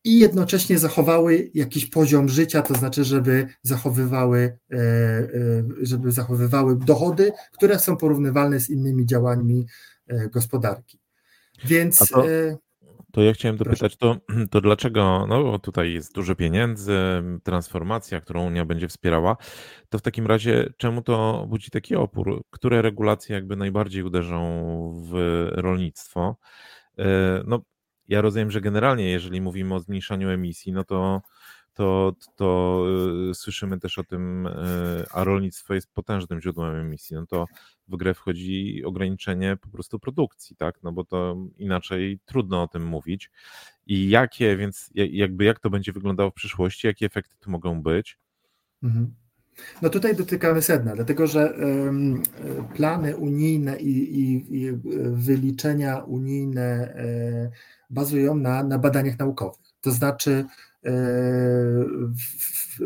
[0.05, 4.79] i jednocześnie zachowały jakiś poziom życia, to znaczy, żeby zachowywały, e,
[5.83, 9.67] żeby zachowywały dochody, które są porównywalne z innymi działaniami
[10.33, 10.99] gospodarki.
[11.65, 12.25] Więc to,
[13.13, 14.17] to, ja chciałem dopytać, to,
[14.51, 16.99] to dlaczego, no tutaj jest dużo pieniędzy,
[17.43, 19.37] transformacja, którą Unia będzie wspierała,
[19.89, 22.43] to w takim razie czemu to budzi taki opór?
[22.51, 24.39] Które regulacje jakby najbardziej uderzą
[25.11, 26.37] w rolnictwo?
[27.47, 27.63] No,
[28.09, 31.23] ja rozumiem, że generalnie, jeżeli mówimy o zmniejszaniu emisji, no to,
[31.75, 32.81] to, to
[33.31, 34.51] y, słyszymy też o tym, y,
[35.13, 37.47] a rolnictwo jest potężnym źródłem emisji, no to
[37.89, 40.83] w grę wchodzi ograniczenie po prostu produkcji, tak?
[40.83, 43.31] No bo to inaczej trudno o tym mówić.
[43.87, 48.19] I jakie, więc jakby jak to będzie wyglądało w przyszłości, jakie efekty tu mogą być?
[48.83, 49.15] Mhm.
[49.83, 51.55] No tutaj dotykamy sedna, dlatego że
[52.75, 54.73] plany unijne i, i, i
[55.13, 57.51] wyliczenia unijne e,
[57.91, 59.65] bazują na, na badaniach naukowych.
[59.81, 60.45] To znaczy,
[60.85, 60.93] e,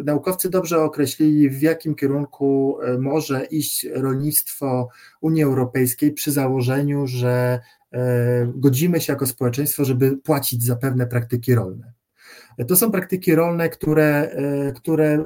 [0.05, 4.89] naukowcy dobrze określili, w jakim kierunku e, może iść rolnictwo
[5.21, 7.61] Unii Europejskiej przy założeniu, że
[8.55, 11.93] godzimy się jako społeczeństwo, żeby płacić za pewne praktyki rolne.
[12.69, 14.37] To są praktyki rolne, które,
[14.75, 15.25] które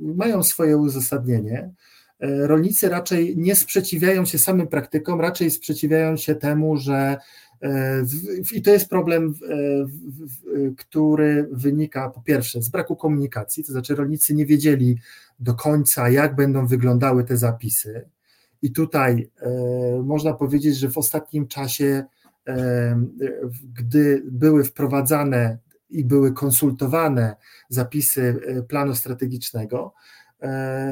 [0.00, 1.70] mają swoje uzasadnienie.
[2.20, 7.18] E, rolnicy raczej nie sprzeciwiają się samym praktykom, raczej sprzeciwiają się temu, że e,
[8.52, 9.56] i to jest problem, e,
[10.76, 14.98] który wynika po pierwsze z braku komunikacji, to znaczy rolnicy nie wiedzieli
[15.38, 18.08] do końca, jak będą wyglądały te zapisy.
[18.62, 19.30] I tutaj
[20.04, 22.04] można powiedzieć, że w ostatnim czasie,
[23.74, 25.58] gdy były wprowadzane
[25.90, 27.36] i były konsultowane
[27.68, 30.19] zapisy e, planu strategicznego, e,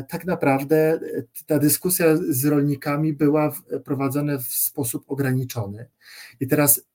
[0.08, 1.00] tak naprawdę e,
[1.46, 3.52] ta dyskusja z rolnikami była
[3.84, 5.86] prowadzona w sposób ograniczony.
[6.40, 6.88] I teraz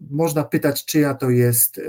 [0.00, 1.82] można pytać, czyja to jest, e,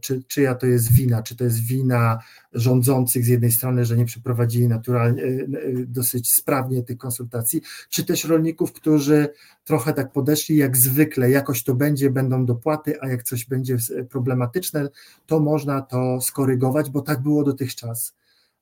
[0.00, 2.18] czy, czyja to jest wina, czy to jest wina
[2.52, 5.38] rządzących z jednej strony, że nie przeprowadzili naturalnie, e, e,
[5.86, 9.28] dosyć sprawnie tych konsultacji, czy też rolników, którzy
[9.64, 13.76] trochę tak podeszli jak zwykle, jakoś to będzie, będą dopłaty, a jak coś będzie
[14.10, 14.88] problematyczne,
[15.26, 18.14] to można to skorygować, bo tak było dotychczas.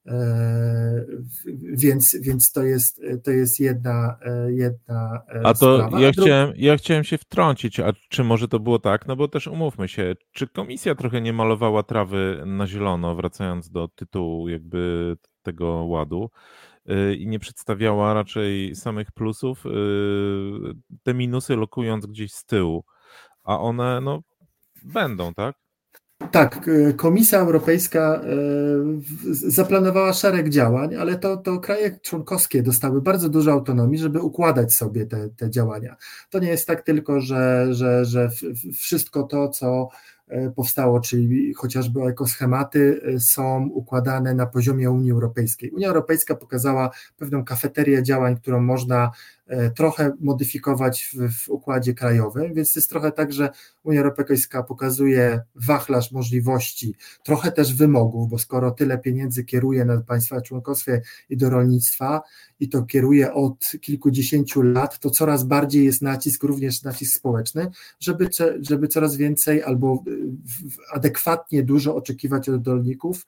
[0.07, 1.05] E,
[1.63, 6.01] więc, więc to jest, to jest jedna, e, jedna e, A to sprawa.
[6.01, 9.07] ja chciałem, ja chciałem się wtrącić, a czy może to było tak?
[9.07, 13.89] No bo też umówmy się, czy komisja trochę nie malowała trawy na zielono, wracając do
[13.89, 16.31] tytułu jakby tego ładu
[17.19, 19.65] i nie przedstawiała raczej samych plusów,
[21.03, 22.85] te minusy lokując gdzieś z tyłu,
[23.45, 24.23] a one no
[24.83, 25.62] będą, tak?
[26.31, 28.27] Tak, e, Komisja Europejska e,
[29.33, 35.07] zaplanowała szereg działań, ale to, to kraje członkowskie dostały bardzo dużo autonomii, żeby układać sobie
[35.07, 35.97] te, te działania.
[36.31, 38.31] To nie jest tak tylko, że, że, że
[38.75, 39.89] wszystko to, co
[40.29, 45.71] e, powstało, czyli chociażby ekoschematy, są układane na poziomie Unii Europejskiej.
[45.71, 49.11] Unia Europejska pokazała pewną kafeterię działań, którą można
[49.77, 53.51] trochę modyfikować w, w, układzie krajowym, więc jest trochę tak, że
[53.83, 60.41] Unia Europejska pokazuje wachlarz możliwości, trochę też wymogów, bo skoro tyle pieniędzy kieruje na państwa
[60.41, 62.23] członkowskie i do rolnictwa
[62.61, 68.29] i to kieruje od kilkudziesięciu lat, to coraz bardziej jest nacisk, również nacisk społeczny, żeby,
[68.61, 70.05] żeby coraz więcej albo
[70.93, 73.27] adekwatnie dużo oczekiwać od rolników,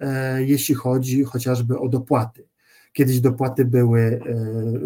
[0.00, 2.48] e, jeśli chodzi chociażby o dopłaty.
[2.96, 4.20] Kiedyś dopłaty były e,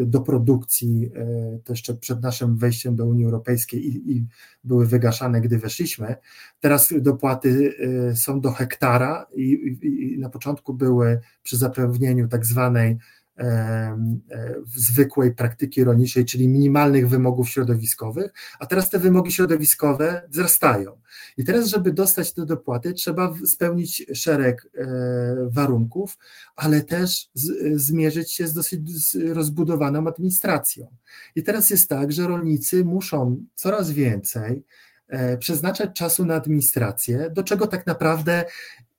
[0.07, 4.27] do produkcji, e, to jeszcze przed naszym wejściem do Unii Europejskiej i, i
[4.65, 6.15] były wygaszane, gdy weszliśmy.
[6.61, 7.75] Teraz dopłaty
[8.11, 12.99] e, są do hektara i, i, i na początku były przy zapewnieniu tak zwanej
[14.77, 21.01] zwykłej praktyki rolniczej, czyli minimalnych wymogów środowiskowych, a teraz te wymogi środowiskowe wzrastają.
[21.37, 24.87] I teraz, żeby dostać te dopłaty, trzeba spełnić szereg e,
[25.51, 26.19] warunków,
[26.57, 27.31] ale też
[27.75, 28.81] zmierzyć się z dosyć
[29.33, 30.97] rozbudowaną administracją.
[31.35, 34.65] I teraz jest tak, że rolnicy muszą coraz więcej
[35.09, 38.45] e, przeznaczać czasu na administrację, do czego tak naprawdę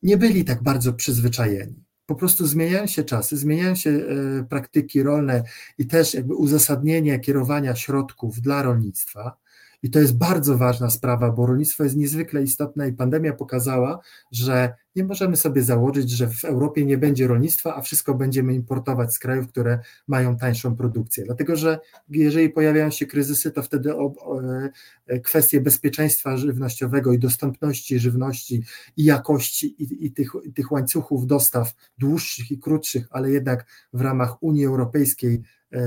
[0.04, 5.44] nie byli tak bardzo przyzwyczajeni po prostu zmieniają się czasy, zmieniają się e, praktyki rolne
[5.78, 9.41] i też jakby uzasadnienie kierowania środków dla rolnictwa.
[9.84, 14.00] I to jest bardzo ważna sprawa, bo rolnictwo jest niezwykle istotne i pandemia pokazała,
[14.32, 19.14] że nie możemy sobie założyć, że w Europie nie będzie rolnictwa, a wszystko będziemy importować
[19.14, 21.26] z krajów, które mają tańszą produkcję.
[21.26, 23.94] Dlatego, że jeżeli pojawiają się kryzysy, to wtedy
[25.08, 28.64] e, kwestie bezpieczeństwa żywnościowego i dostępności żywności
[28.98, 34.02] i jakości i, i, tych, i tych łańcuchów dostaw dłuższych i krótszych, ale jednak w
[34.02, 35.42] ramach Unii Europejskiej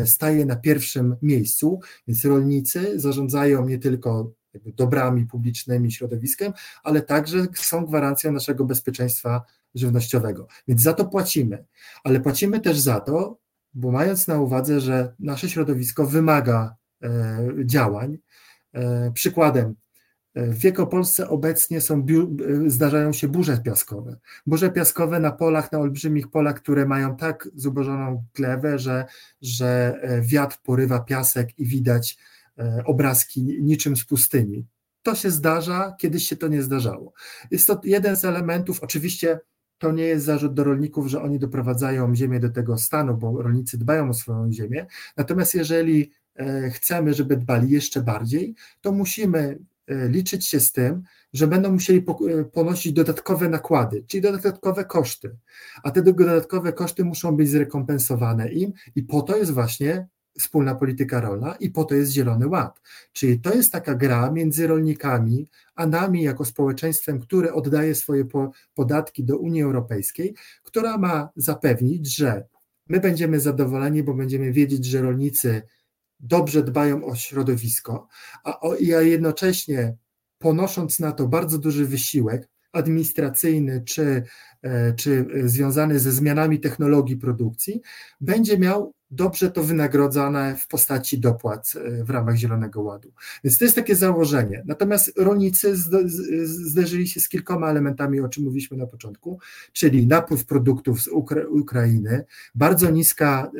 [0.05, 4.33] staje na pierwszym miejscu, więc rolnicy zarządzają nie tylko
[4.64, 9.42] dobrami publicznymi, środowiskiem, ale także są gwarancją naszego bezpieczeństwa
[9.75, 10.47] żywnościowego.
[10.68, 11.64] Więc za to płacimy,
[12.05, 13.38] ale płacimy też za to,
[13.75, 18.18] bo mając na uwadze, że nasze środowisko wymaga e, działań.
[18.73, 19.75] E, przykładem, e,
[20.35, 22.07] w Wielkopolsce obecnie są,
[22.66, 24.16] zdarzają się burze piaskowe.
[24.47, 29.07] Burze piaskowe na polach, na olbrzymich polach, które mają tak zubożoną glebę, że,
[29.42, 32.18] że wiatr porywa piasek i widać
[32.59, 34.66] E, obrazki niczym z pustyni.
[35.03, 37.12] To się zdarza, kiedyś się to nie zdarzało.
[37.51, 39.40] Jest to jeden z elementów, oczywiście
[39.79, 43.79] to nie jest zarzut do rolników, że oni doprowadzają ziemię do tego stanu, bo rolnicy
[43.79, 44.87] dbają o swoją ziemię.
[45.16, 51.03] Natomiast jeżeli e, chcemy, żeby dbali jeszcze bardziej, to musimy e, liczyć się z tym,
[51.33, 52.05] że będą musieli
[52.53, 55.37] ponosić dodatkowe nakłady, czyli dodatkowe koszty.
[55.83, 60.07] A te dodatkowe koszty muszą być zrekompensowane im i po to jest właśnie
[60.38, 62.81] wspólna polityka rolna i po to jest Zielony Ład.
[63.12, 68.25] Czyli to jest taka gra między rolnikami, a nami jako społeczeństwem, które oddaje swoje
[68.75, 72.44] podatki do Unii Europejskiej, która ma zapewnić, że
[72.88, 75.62] my będziemy zadowoleni, bo będziemy wiedzieć, że rolnicy
[76.20, 78.09] dobrze dbają o środowisko,
[78.44, 78.61] a,
[79.00, 79.96] jednocześnie
[80.38, 84.22] ponosząc na to bardzo duży wysiłek administracyjny czy,
[84.62, 87.81] e, czy związany ze zmianami technologii produkcji,
[88.20, 93.12] będzie miał dobrze to wynagrodzane w postaci dopłat e, w ramach Zielonego Ładu.
[93.44, 94.62] Więc to jest takie założenie.
[94.66, 95.77] Natomiast rolnicy
[96.44, 99.38] zderzyli się z kilkoma elementami, o czym mówiliśmy na początku,
[99.72, 102.24] czyli napływ produktów z Ukra Ukrainy,
[102.55, 103.50] bardzo niska,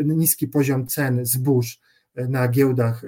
[0.00, 1.83] e, niski poziom cen zbóż e,
[2.16, 3.02] na giełdach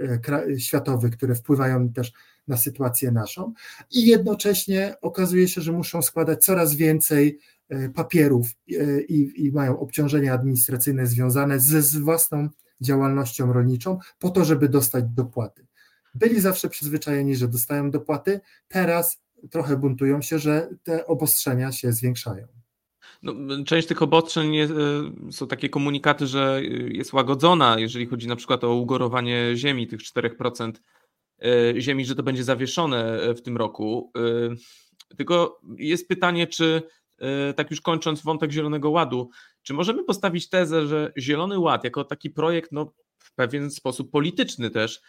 [0.58, 2.12] światowych, które wpływają też
[2.48, 3.52] na sytuację naszą
[3.90, 7.38] i jednocześnie okazuje się, że muszą składać coraz więcej
[7.68, 12.48] E, papierów e, i, i mają obciążenia administracyjne związane ze z własną
[12.80, 15.66] działalnością rolniczą, po to, żeby dostać dopłaty.
[16.14, 22.46] Byli zawsze przyzwyczajeni, że dostają dopłaty, teraz trochę buntują się, że te obostrzenia się zwiększają.
[23.22, 28.36] No, część tych obostrzeń jest, e, są takie komunikaty, że jest łagodzona, jeżeli chodzi na
[28.36, 30.72] przykład o ugorowanie ziemi, tych 4%
[31.78, 34.12] ziemi, że to będzie zawieszone w tym roku.
[35.16, 36.82] Tylko jest pytanie, czy
[37.18, 39.30] E, tak już kończąc wątek Zielonego Ładu,
[39.62, 44.70] czy możemy postawić tezę, że Zielony Ład jako taki projekt, no w pewien sposób polityczny
[44.70, 45.00] też,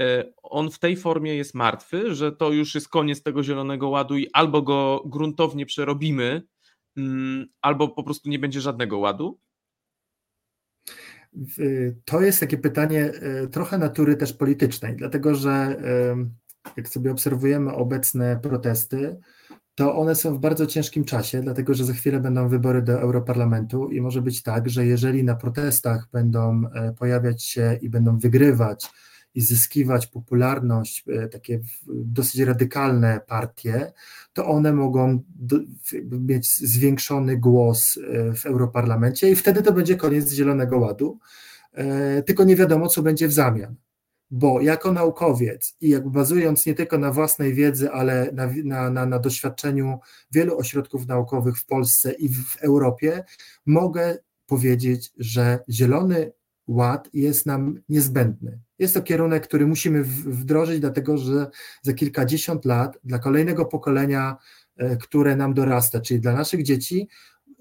[0.00, 4.16] e, on w tej formie jest martwy, że to już jest koniec tego Zielonego Ładu
[4.16, 6.42] i albo go gruntownie przerobimy,
[7.60, 9.40] albo po prostu nie będzie żadnego ładu?
[12.04, 15.76] To jest takie pytanie e, trochę natury też politycznej, dlatego że
[16.76, 19.16] jak sobie obserwujemy obecne protesty,
[19.74, 23.90] to one są w bardzo ciężkim czasie, dlatego że za chwilę będą wybory do Europarlamentu
[23.90, 26.62] i może być tak, że jeżeli na protestach będą
[26.98, 28.90] pojawiać się i będą wygrywać
[29.36, 33.92] i zyskiwać popularność e, takie dosyć radykalne partie,
[34.32, 35.22] to one mogą
[36.10, 41.18] mieć zwiększony głos e, w Europarlamencie i wtedy to będzie koniec Zielonego Ładu,
[42.26, 43.74] tylko nie wiadomo, co będzie w zamian.
[44.30, 49.18] Bo jako naukowiec i bazując nie tylko na własnej wiedzy, ale na, na, na, na,
[49.18, 49.98] doświadczeniu
[50.32, 53.24] wielu ośrodków naukowych w Polsce i w Europie,
[53.66, 56.32] mogę powiedzieć, że Zielony
[56.66, 58.58] Ład jest nam niezbędny.
[58.78, 61.46] Jest to kierunek, który musimy wdrożyć, dlatego że
[61.82, 64.36] za kilkadziesiąt lat dla kolejnego pokolenia,
[64.76, 67.08] e, które nam dorasta, czyli dla naszych dzieci,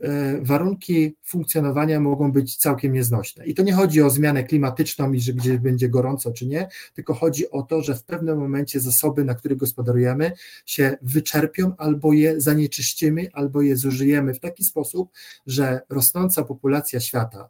[0.01, 3.45] E, warunki funkcjonowania mogą być całkiem nieznośne.
[3.45, 7.13] I to nie chodzi o zmianę klimatyczną i że gdzie będzie gorąco czy nie, tylko
[7.13, 10.31] chodzi o to, że w pewnym momencie zasoby, na których gospodarujemy,
[10.65, 15.11] się wyczerpią albo je zanieczyścimy, albo je zużyjemy w taki sposób,
[15.47, 17.49] że rosnąca populacja świata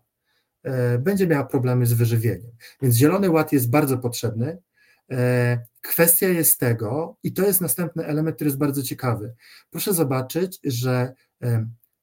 [0.99, 2.51] będzie miała problemy z wyżywieniem.
[2.82, 4.58] Więc Zielony Ład jest bardzo potrzebny.
[5.12, 9.36] E, kwestia jest tego, i to jest następny element, który jest bardzo ciekawy.
[9.69, 11.13] Proszę zobaczyć, że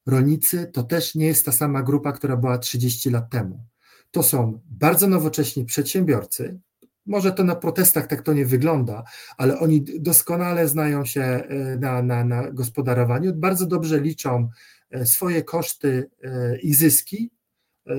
[0.07, 3.66] rolnicy to też nie jest ta sama grupa, która była 30 lat temu.
[4.11, 6.61] To są bardzo nowocześni przedsiębiorcy.
[7.07, 9.05] Może to na protestach tak to nie wygląda,
[9.37, 14.48] ale oni doskonale znają się e, na, na, na gospodarowaniu, bardzo dobrze liczą
[14.90, 17.31] e, swoje koszty e, i zyski,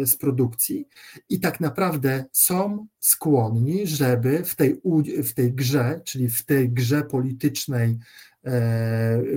[0.05, 0.87] z produkcji
[1.29, 4.81] i tak naprawdę są skłonni, żeby w tej,
[5.23, 7.97] w tej grze, czyli w tej grze politycznej,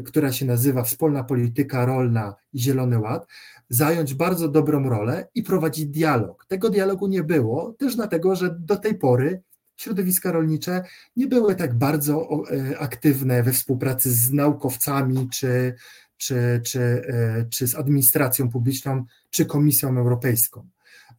[0.05, 3.27] która się nazywa Wspólna Polityka Rolna i Zielony Ład,
[3.69, 6.47] zająć bardzo dobrą rolę i prowadzić dialog.
[6.49, 9.43] Tego dialogu nie było, też dlatego, że do tej pory
[9.77, 10.83] środowiska rolnicze
[11.17, 15.75] nie były tak bardzo e, aktywne we współpracy z naukowcami, czy,
[16.17, 20.69] czy, czy, e, czy z administracją publiczną, czy Komisją Europejską.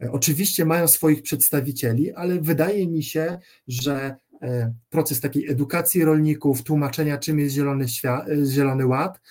[0.02, 4.16] E, oczywiście mają swoich przedstawicieli, ale wydaje mi się, że
[4.90, 9.22] proces takiej edukacji rolników, tłumaczenia, czym jest zielony, świat, zielony ład,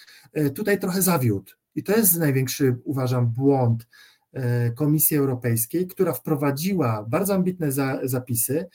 [0.55, 1.53] tutaj trochę zawiódł.
[1.75, 3.87] I to jest największy, uważam, błąd
[4.75, 8.67] Komisji Europejskiej, która wprowadziła bardzo ambitne za, zapisy,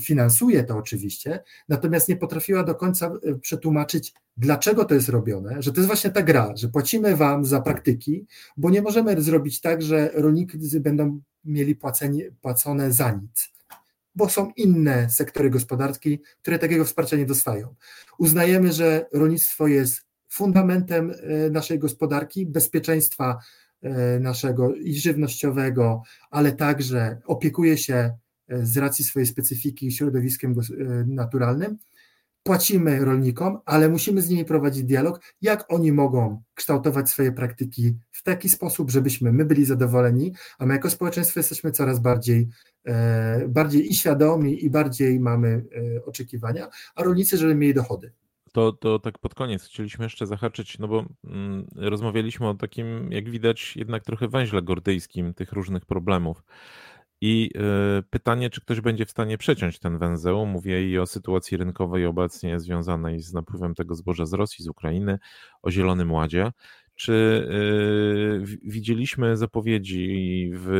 [0.00, 5.72] finansuje to oczywiście, natomiast nie potrafiła do końca e, przetłumaczyć, dlaczego to jest robione, że
[5.72, 9.82] to jest właśnie ta gra, że płacimy wam za praktyki, bo nie możemy zrobić tak,
[9.82, 13.52] że rolnicy będą mieli płacenie, płacone za nic,
[14.14, 17.74] bo są inne sektory gospodarki, które takiego wsparcia nie dostają.
[18.18, 23.38] Uznajemy, że rolnictwo jest fundamentem e, naszej gospodarki, bezpieczeństwa
[23.82, 28.12] e, naszego i żywnościowego, ale także opiekuje się
[28.62, 31.78] z racji swojej specyfiki środowiskiem e, naturalnym.
[32.42, 38.22] Płacimy rolnikom, ale musimy z nimi prowadzić dialog, jak oni mogą kształtować swoje praktyki w
[38.22, 42.48] taki sposób, żebyśmy my byli zadowoleni, a my jako społeczeństwo jesteśmy coraz bardziej,
[42.84, 45.64] e, bardziej i świadomi, i bardziej mamy
[45.96, 48.12] e, oczekiwania, a rolnicy, żeby mieli dochody.
[48.52, 53.30] To, to tak pod koniec chcieliśmy jeszcze zahaczyć, no bo mm, rozmawialiśmy o takim, jak
[53.30, 56.42] widać, jednak trochę węźle gordyjskim tych różnych problemów.
[57.20, 57.50] I
[57.98, 60.46] y, pytanie, czy ktoś będzie w stanie przeciąć ten węzeł.
[60.46, 65.18] Mówię i o sytuacji rynkowej obecnie związanej z napływem tego zboża z Rosji, z Ukrainy,
[65.62, 66.52] o Zielonym Ładzie.
[66.94, 70.70] Czy y, widzieliśmy zapowiedzi w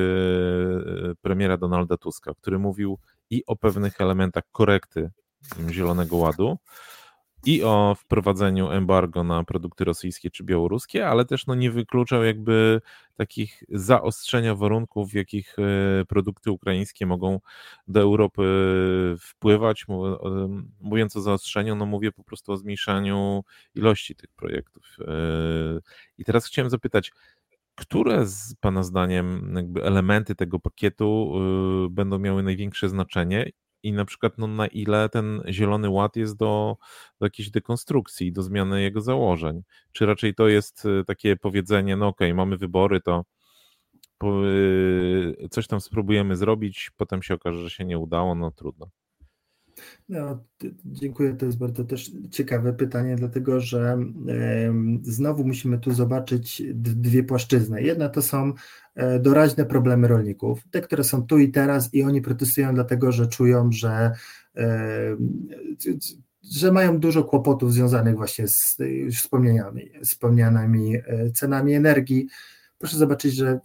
[1.12, 2.99] y, premiera Donalda Tuska, który mówił
[3.30, 5.11] i o pewnych elementach korekty
[5.70, 6.59] Zielonego Ładu,
[7.47, 12.80] i o wprowadzeniu embargo na produkty rosyjskie czy białoruskie, ale też no, nie wykluczał jakby
[13.16, 17.41] takich zaostrzenia warunków, w jakich e, produkty ukraińskie mogą
[17.88, 18.43] do Europy
[19.20, 19.86] wpływać.
[20.80, 24.97] Mówiąc o zaostrzeniu, no mówię po prostu o zmniejszaniu ilości tych projektów.
[25.01, 25.12] E,
[26.18, 27.12] I teraz chciałem zapytać,
[27.74, 33.51] które z Pana zdaniem elementy tego pakietu e, będą miały największe znaczenie
[33.83, 36.76] i na przykład no, na ile ten zielony ład jest do,
[37.20, 39.62] do jakiejś dekonstrukcji, do zmiany jego założeń.
[39.93, 43.24] Czy raczej to jest y, takie powiedzenie, no okej, okay, mamy wybory, to
[44.24, 48.91] y, coś tam spróbujemy zrobić, potem się okaże, że się nie udało, no trudno.
[50.09, 50.45] No,
[50.85, 51.35] dziękuję.
[51.35, 53.99] To jest bardzo też ciekawe pytanie, dlatego że
[55.03, 57.83] znowu musimy tu zobaczyć dwie płaszczyzny.
[57.83, 58.53] Jedna to są
[58.95, 63.26] e, doraźne problemy rolników, te, które są tu i teraz, i oni protestują dlatego, że
[63.26, 64.12] czują, że
[66.43, 72.28] że mają dużo kłopotów związanych właśnie z już wspomnianymi, wspomnianymi e, cenami energii.
[72.78, 73.61] Proszę zobaczyć, że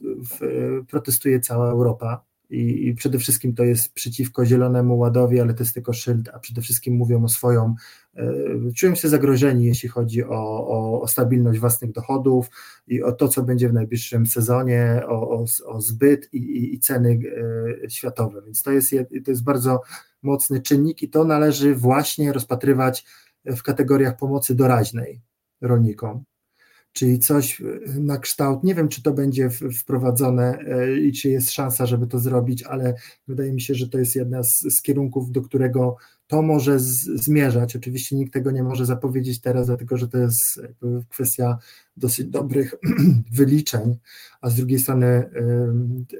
[0.88, 5.74] protestuje cała Europa i, i, przede wszystkim to jest przeciwko Zielonemu Ładowi, ale to jest
[5.74, 7.76] tylko szyld, a przede wszystkim mówią o swoją,
[8.16, 8.34] e,
[8.76, 12.50] czują się zagrożeni, jeśli chodzi o, o, o, stabilność własnych dochodów
[12.88, 17.20] i o to, co będzie w najbliższym sezonie, o, o, zbyt i, i, ceny
[17.84, 18.42] e, światowe.
[18.46, 18.92] Więc to jest,
[19.26, 19.82] to jest bardzo
[20.22, 23.06] mocny czynnik i to należy właśnie rozpatrywać
[23.46, 25.22] w kategoriach pomocy doraźnej
[25.62, 26.24] rolnikom
[26.96, 27.62] czyli coś
[28.00, 32.20] na kształt, nie wiem czy to będzie wprowadzone e, i czy jest szansa, żeby to
[32.20, 32.94] zrobić, ale
[33.28, 35.96] wydaje mi się, że to jest jedna z, z kierunków, do którego
[36.28, 37.76] to może z, zmierzać.
[37.76, 40.62] Oczywiście nikt tego nie może zapowiedzieć teraz, dlatego że to jest
[41.10, 41.58] kwestia
[41.98, 42.76] dosyć dobrych
[43.32, 43.98] wyliczeń,
[44.42, 45.30] a z drugiej strony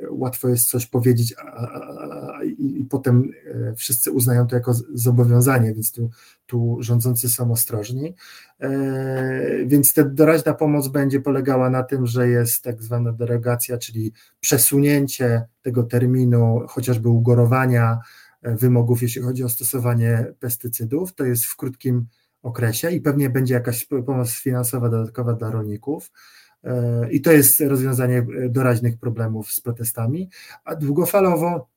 [0.10, 5.74] łatwo jest coś powiedzieć a, a, i, i, potem e, wszyscy uznają to jako zobowiązanie,
[5.74, 6.10] więc tu,
[6.46, 8.16] tu rządzący są ostrożni.
[8.60, 14.14] E, więc ta doraźna pomoc będzie polegała na tym, że jest tak zwana derogacja, czyli
[14.40, 18.00] przesunięcie tego terminu chociażby ugorowania,
[18.46, 21.14] wymogów, jeśli chodzi o stosowanie pestycydów.
[21.14, 22.08] To jest w krótkim
[22.42, 26.12] okresie i pewnie będzie jakaś pomoc finansowa dodatkowa dla rolników.
[26.64, 30.30] E, I to jest rozwiązanie doraźnych problemów z protestami.
[30.64, 31.68] A długofalowo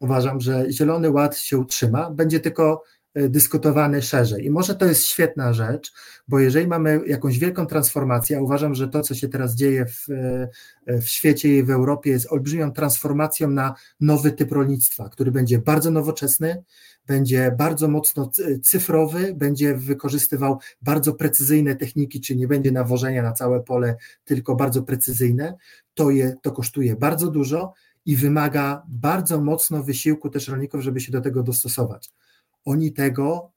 [0.00, 4.44] uważam, że Zielony Ład się utrzyma, będzie tylko e, dyskutowany szerzej.
[4.44, 5.92] I może to jest świetna rzecz,
[6.28, 10.10] bo jeżeli mamy jakąś wielką transformację, a uważam, że to, co się teraz dzieje w,
[10.86, 15.58] e, w świecie i w Europie, jest olbrzymią transformacją na nowy typ rolnictwa, który będzie
[15.58, 16.62] bardzo nowoczesny,
[17.06, 18.30] będzie bardzo mocno
[18.62, 24.82] cyfrowy, będzie wykorzystywał bardzo precyzyjne techniki, czyli nie będzie nawożenia na całe pole, tylko bardzo
[24.82, 25.54] precyzyjne.
[25.94, 27.72] To, je, to kosztuje bardzo dużo
[28.06, 32.10] i wymaga bardzo mocno wysiłku też rolników, żeby się do tego dostosować.
[32.64, 33.52] Oni tego,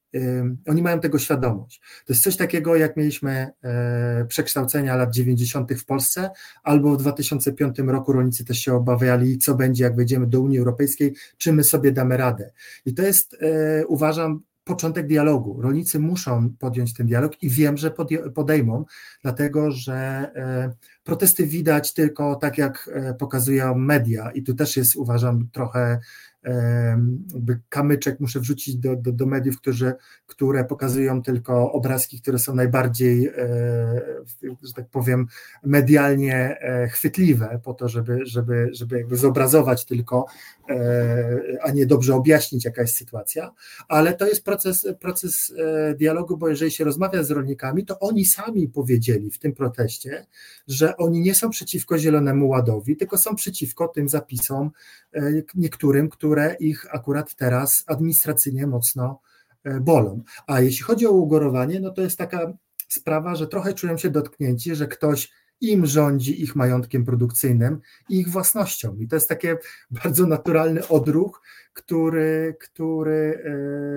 [0.67, 1.81] oni mają tego świadomość.
[2.05, 5.73] To jest coś takiego, jak mieliśmy e, przekształcenia lat 90.
[5.73, 6.29] w Polsce,
[6.63, 11.15] albo w 2005 roku rolnicy też się obawiali, co będzie, jak wejdziemy do Unii Europejskiej,
[11.37, 12.51] czy my sobie damy radę.
[12.85, 15.61] I to jest, e, uważam, początek dialogu.
[15.61, 17.91] Rolnicy muszą podjąć ten dialog i wiem, że
[18.35, 18.85] podejmą,
[19.21, 22.89] dlatego że e, protesty widać tylko tak, jak
[23.19, 25.99] pokazują media, i tu też jest, uważam, trochę
[27.69, 29.93] kamyczek muszę wrzucić do, do, do mediów, którzy,
[30.27, 33.33] które pokazują tylko obrazki, które są najbardziej, e,
[34.63, 35.27] że tak powiem,
[35.63, 40.25] medialnie e, chwytliwe, po to, żeby, żeby, żeby jakby zobrazować tylko,
[41.61, 43.51] a nie dobrze objaśnić, jaka jest sytuacja.
[43.87, 45.53] Ale to jest proces, proces
[45.97, 50.25] dialogu, bo jeżeli się rozmawia z rolnikami, to oni sami powiedzieli w tym proteście,
[50.67, 54.71] że oni nie są przeciwko Zielonemu Ładowi, tylko są przeciwko tym zapisom
[55.55, 59.19] niektórym, które ich akurat teraz administracyjnie mocno
[59.63, 60.23] e, bolą.
[60.47, 62.53] A jeśli chodzi o ugorowanie, no to jest taka
[62.87, 65.31] sprawa, że trochę czują się dotknięci, że ktoś
[65.61, 67.79] im rządzi ich majątkiem produkcyjnym
[68.09, 68.95] i ich własnością.
[68.95, 69.47] I to jest taki
[70.03, 71.41] bardzo naturalny odruch,
[71.73, 73.43] który, który,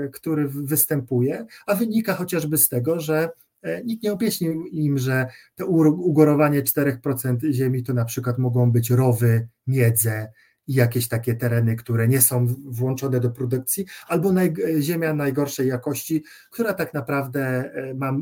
[0.07, 3.31] e, który występuje, a wynika chociażby z tego, że
[3.63, 8.91] e, nikt nie objaśnił im, że to ugorowanie 4% ziemi to na przykład mogą być
[8.91, 10.29] rowy, miedze,
[10.69, 16.25] i jakieś takie tereny, które nie są włączone do produkcji, albo naj, ziemia najgorszej jakości,
[16.51, 17.41] która tak naprawdę
[17.75, 18.13] e, ma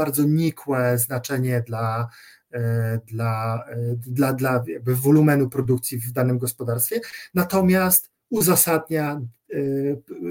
[0.00, 2.08] bardzo nikłe znaczenie dla,
[2.52, 7.00] e, dla, e, dla, dla jakby wolumenu produkcji w danym gospodarstwie,
[7.34, 9.20] natomiast uzasadnia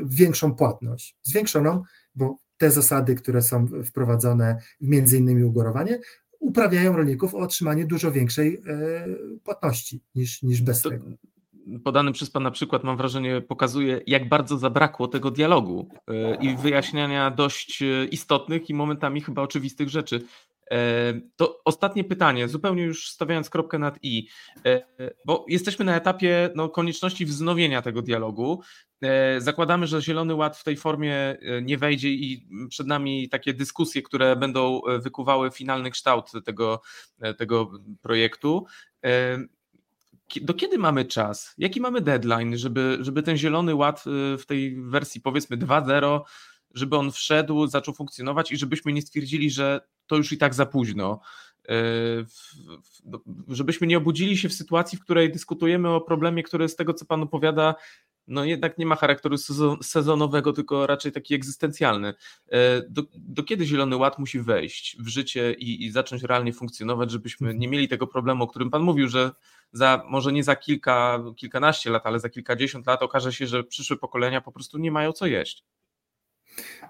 [0.05, 1.83] większą płatność, zwiększoną,
[2.15, 5.99] bo te zasady, które są wprowadzone, między innymi ugorowanie,
[6.39, 9.05] uprawiają rolników o otrzymanie dużo większej e,
[9.43, 11.05] płatności niż, niż bez to, tego.
[11.83, 17.31] Podany przez Pana przykład, mam wrażenie, pokazuje, jak bardzo zabrakło tego dialogu e, i wyjaśniania
[17.31, 20.21] dość e, istotnych i momentami chyba oczywistych rzeczy.
[21.35, 24.27] To ostatnie pytanie, zupełnie już stawiając kropkę nad i,
[25.25, 28.61] bo jesteśmy na etapie no, konieczności wznowienia tego dialogu.
[29.37, 34.35] Zakładamy, że Zielony Ład w tej formie nie wejdzie i przed nami takie dyskusje, które
[34.35, 36.81] będą wykuwały finalny kształt tego,
[37.37, 38.65] tego projektu.
[40.41, 41.53] Do kiedy mamy czas?
[41.57, 44.03] Jaki mamy deadline, żeby, żeby ten Zielony Ład
[44.37, 46.21] w tej wersji powiedzmy 2.0
[46.73, 50.65] żeby on wszedł, zaczął funkcjonować i żebyśmy nie stwierdzili, że to już i tak za
[50.65, 51.19] późno.
[51.69, 51.73] E,
[53.05, 56.93] no, żebyśmy nie obudzili się w sytuacji, w której dyskutujemy o problemie, który z tego,
[56.93, 57.75] co Pan opowiada,
[58.29, 59.35] no jednak nie ma charakteru
[59.81, 62.13] sezonowego, tylko raczej taki egzystencjalny.
[62.51, 67.11] E, do, do kiedy Zielony Ład musi wejść w życie i, i, zacząć realnie funkcjonować,
[67.11, 69.31] żebyśmy nie mieli tego problemu, o którym Pan mówił, że
[69.71, 73.97] za, może nie za kilka, kilkanaście lat, ale za kilkadziesiąt lat okaże się, że przyszłe
[73.97, 75.63] pokolenia po prostu nie mają co jeść.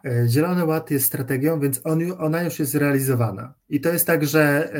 [0.05, 3.53] E, Zielony Ład jest strategią, więc on, ona już jest realizowana.
[3.69, 4.71] I to jest tak, że e,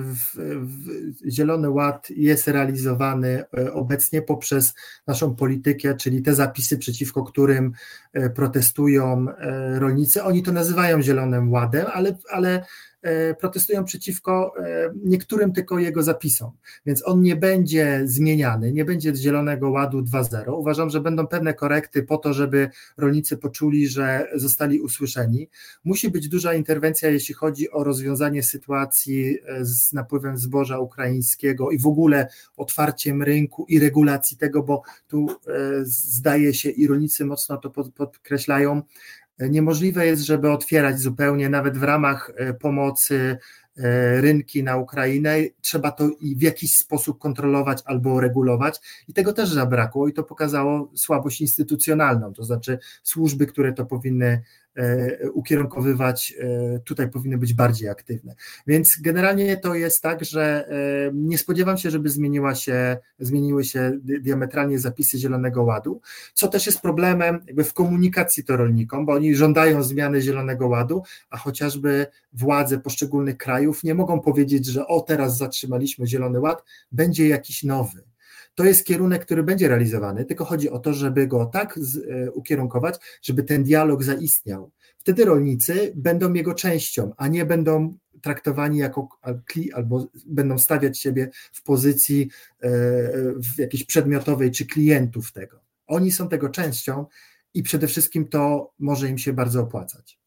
[0.00, 0.88] w, w
[1.30, 4.74] Zielony Ład jest realizowany e, obecnie poprzez
[5.06, 7.72] naszą politykę, czyli te zapisy, przeciwko którym
[8.34, 9.26] protestują
[9.74, 10.22] rolnicy.
[10.22, 12.64] Oni to nazywają Zielonym Ładem, ale, ale
[13.40, 16.50] protestują przeciwko e, niektórym tylko jego zapisom,
[16.86, 20.52] więc on nie będzie zmieniany, nie będzie Zielonego Ładu 2.0.
[20.52, 25.48] Uważam, że będą pewne korekty po to, żeby rolnicy poczuli, że zostali usłyszeni.
[25.84, 31.78] Musi być duża interwencja, jeśli chodzi o rozwiązanie sytuacji e, z napływem zboża ukraińskiego i
[31.78, 35.26] w ogóle otwarciem rynku i regulacji tego, bo tu
[35.82, 38.82] zdaje się i rolnicy mocno to podkreślają,
[39.38, 43.38] Niemożliwe jest, żeby otwierać zupełnie, nawet w ramach e, pomocy
[43.76, 48.80] e, rynki na Ukrainę, trzeba to w jakiś sposób kontrolować albo regulować.
[49.08, 54.42] I tego też zabrakło i to pokazało słabość instytucjonalną, to znaczy służby, które to powinny
[54.42, 54.63] E,
[55.32, 58.34] ukierunkowywać, e, tutaj powinny być bardziej aktywne.
[58.66, 60.74] Więc generalnie to jest tak, że e,
[61.14, 66.00] nie spodziewam się, żeby zmieniła się, zmieniły się diametralnie zapisy Zielonego Ładu,
[66.34, 71.02] co też jest problemem jakby w komunikacji to rolnikom, bo oni żądają zmiany Zielonego Ładu,
[71.30, 77.28] a chociażby władze poszczególnych krajów nie mogą powiedzieć, że o teraz zatrzymaliśmy Zielony Ład, będzie
[77.28, 78.13] jakiś nowy
[78.54, 81.78] to jest kierunek, który będzie realizowany, tylko chodzi o to, żeby go tak
[82.10, 84.70] e, ukierunkować, żeby ten dialog zaistniał.
[84.98, 89.08] Wtedy rolnicy będą jego częścią, a nie będą traktowani jako
[89.72, 92.30] albo będą stawiać siebie w pozycji
[92.60, 92.70] e,
[93.36, 95.60] w jakiejś przedmiotowej czy klientów tego.
[95.86, 97.06] Oni są tego częścią
[97.54, 100.23] i przede wszystkim to może im się bardzo opłacać.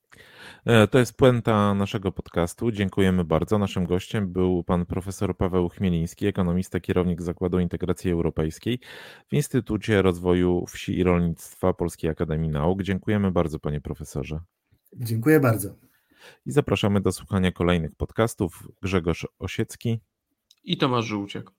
[0.68, 2.72] E, to jest puenta naszego podcastu.
[2.72, 3.58] Dziękujemy bardzo.
[3.58, 8.80] Naszym gościem był pan profesor Paweł Chmieliński, ekonomista, kierownik Zakładu Integracji Europejskiej
[9.28, 12.84] w Instytucie Rozwoju Wsi i Rolnictwa Polskiej Akademii Nauk.
[12.84, 14.40] Dziękujemy bardzo, panie profesorze.
[14.94, 15.76] Dziękuję bardzo.
[16.46, 18.68] I zapraszamy do słuchania kolejnych podcastów.
[18.82, 20.00] Grzegorz Osiecki
[20.64, 21.52] i Tomasz Żółciak.